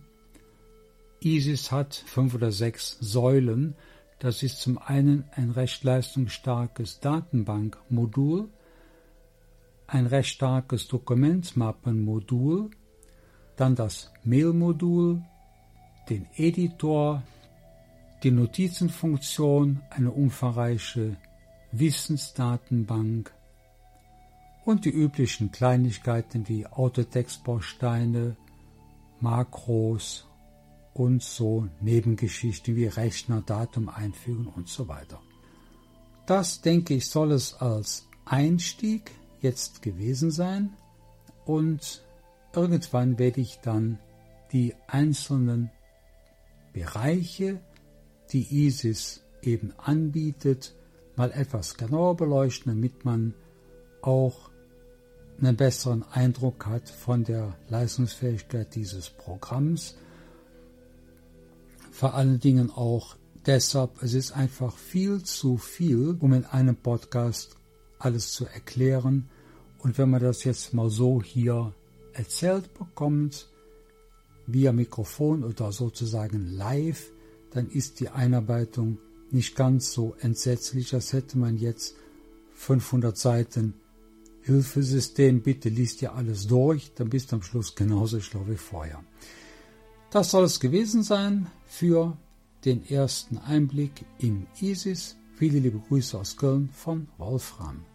ISIS 1.23 1.71
hat 1.71 1.93
fünf 1.93 2.34
oder 2.34 2.51
sechs 2.51 2.97
Säulen. 2.99 3.75
Das 4.19 4.43
ist 4.43 4.60
zum 4.60 4.77
einen 4.80 5.25
ein 5.36 5.51
recht 5.51 5.84
leistungsstarkes 5.84 6.99
Datenbankmodul, 6.99 8.49
ein 9.88 10.08
recht 10.08 10.30
starkes 10.30 10.88
Dokumentmappenmodul, 10.88 12.71
dann 13.56 13.75
das 13.75 14.12
Mailmodul, 14.23 15.21
den 16.12 16.28
Editor, 16.36 17.24
die 18.21 18.32
Notizenfunktion, 18.32 19.82
eine 19.89 20.12
umfangreiche 20.12 21.15
Wissensdatenbank 21.71 23.34
und 24.65 24.84
die 24.84 24.89
üblichen 24.89 25.54
Kleinigkeiten 25.54 26.50
wie 26.50 26.67
Autotextbausteine, 26.67 28.36
Makros 29.21 30.28
und 30.93 31.24
so 31.24 31.69
Nebengeschichten 31.80 32.76
wie 32.76 32.88
Rechner, 32.88 33.41
Datum 33.41 33.88
einfügen 33.88 34.47
und 34.47 34.67
so 34.67 34.89
weiter. 34.89 35.21
Das, 36.26 36.60
denke 36.60 36.93
ich, 36.95 37.08
soll 37.08 37.32
es 37.32 37.54
als 37.54 38.10
Einstieg 38.26 39.12
jetzt 39.41 39.82
gewesen 39.82 40.30
sein 40.30 40.74
und 41.45 42.04
irgendwann 42.54 43.17
werde 43.17 43.39
ich 43.39 43.60
dann 43.62 43.97
die 44.52 44.76
einzelnen 44.88 45.71
Bereiche, 46.73 47.60
die 48.31 48.65
ISIS 48.65 49.23
eben 49.41 49.73
anbietet, 49.77 50.75
mal 51.15 51.31
etwas 51.31 51.75
genauer 51.75 52.15
beleuchten, 52.15 52.73
damit 52.73 53.05
man 53.05 53.34
auch 54.01 54.49
einen 55.39 55.55
besseren 55.55 56.03
Eindruck 56.12 56.65
hat 56.67 56.89
von 56.89 57.23
der 57.23 57.57
Leistungsfähigkeit 57.69 58.73
dieses 58.75 59.10
Programms. 59.10 59.95
Vor 61.91 62.13
allen 62.13 62.39
Dingen 62.39 62.69
auch 62.71 63.15
deshalb, 63.45 64.01
es 64.01 64.13
ist 64.13 64.31
einfach 64.31 64.77
viel 64.77 65.23
zu 65.23 65.57
viel, 65.57 66.15
um 66.19 66.34
in 66.34 66.45
einem 66.45 66.75
Podcast 66.75 67.57
alles 67.99 68.31
zu 68.31 68.45
erklären. 68.45 69.29
Und 69.79 69.97
wenn 69.97 70.10
man 70.10 70.21
das 70.21 70.43
jetzt 70.43 70.73
mal 70.73 70.89
so 70.89 71.21
hier 71.21 71.73
erzählt 72.13 72.73
bekommt, 72.73 73.49
via 74.53 74.71
Mikrofon 74.71 75.43
oder 75.43 75.71
sozusagen 75.71 76.47
live, 76.47 77.11
dann 77.51 77.69
ist 77.69 77.99
die 77.99 78.09
Einarbeitung 78.09 78.97
nicht 79.31 79.55
ganz 79.55 79.91
so 79.93 80.15
entsetzlich, 80.19 80.93
als 80.93 81.13
hätte 81.13 81.37
man 81.37 81.57
jetzt 81.57 81.95
500 82.53 83.17
Seiten 83.17 83.73
Hilfesystem, 84.43 85.41
bitte 85.41 85.69
liest 85.69 86.01
dir 86.01 86.13
alles 86.13 86.47
durch, 86.47 86.91
dann 86.95 87.09
bist 87.09 87.31
du 87.31 87.37
am 87.37 87.43
Schluss 87.43 87.75
genauso 87.75 88.19
schlau 88.19 88.45
wie 88.47 88.57
vorher. 88.57 89.03
Das 90.09 90.31
soll 90.31 90.43
es 90.43 90.59
gewesen 90.59 91.03
sein 91.03 91.47
für 91.67 92.17
den 92.65 92.85
ersten 92.87 93.37
Einblick 93.37 94.05
in 94.17 94.47
ISIS. 94.59 95.15
Viele 95.35 95.59
liebe 95.59 95.79
Grüße 95.79 96.17
aus 96.17 96.37
Köln 96.37 96.69
von 96.73 97.07
Wolfram. 97.17 97.90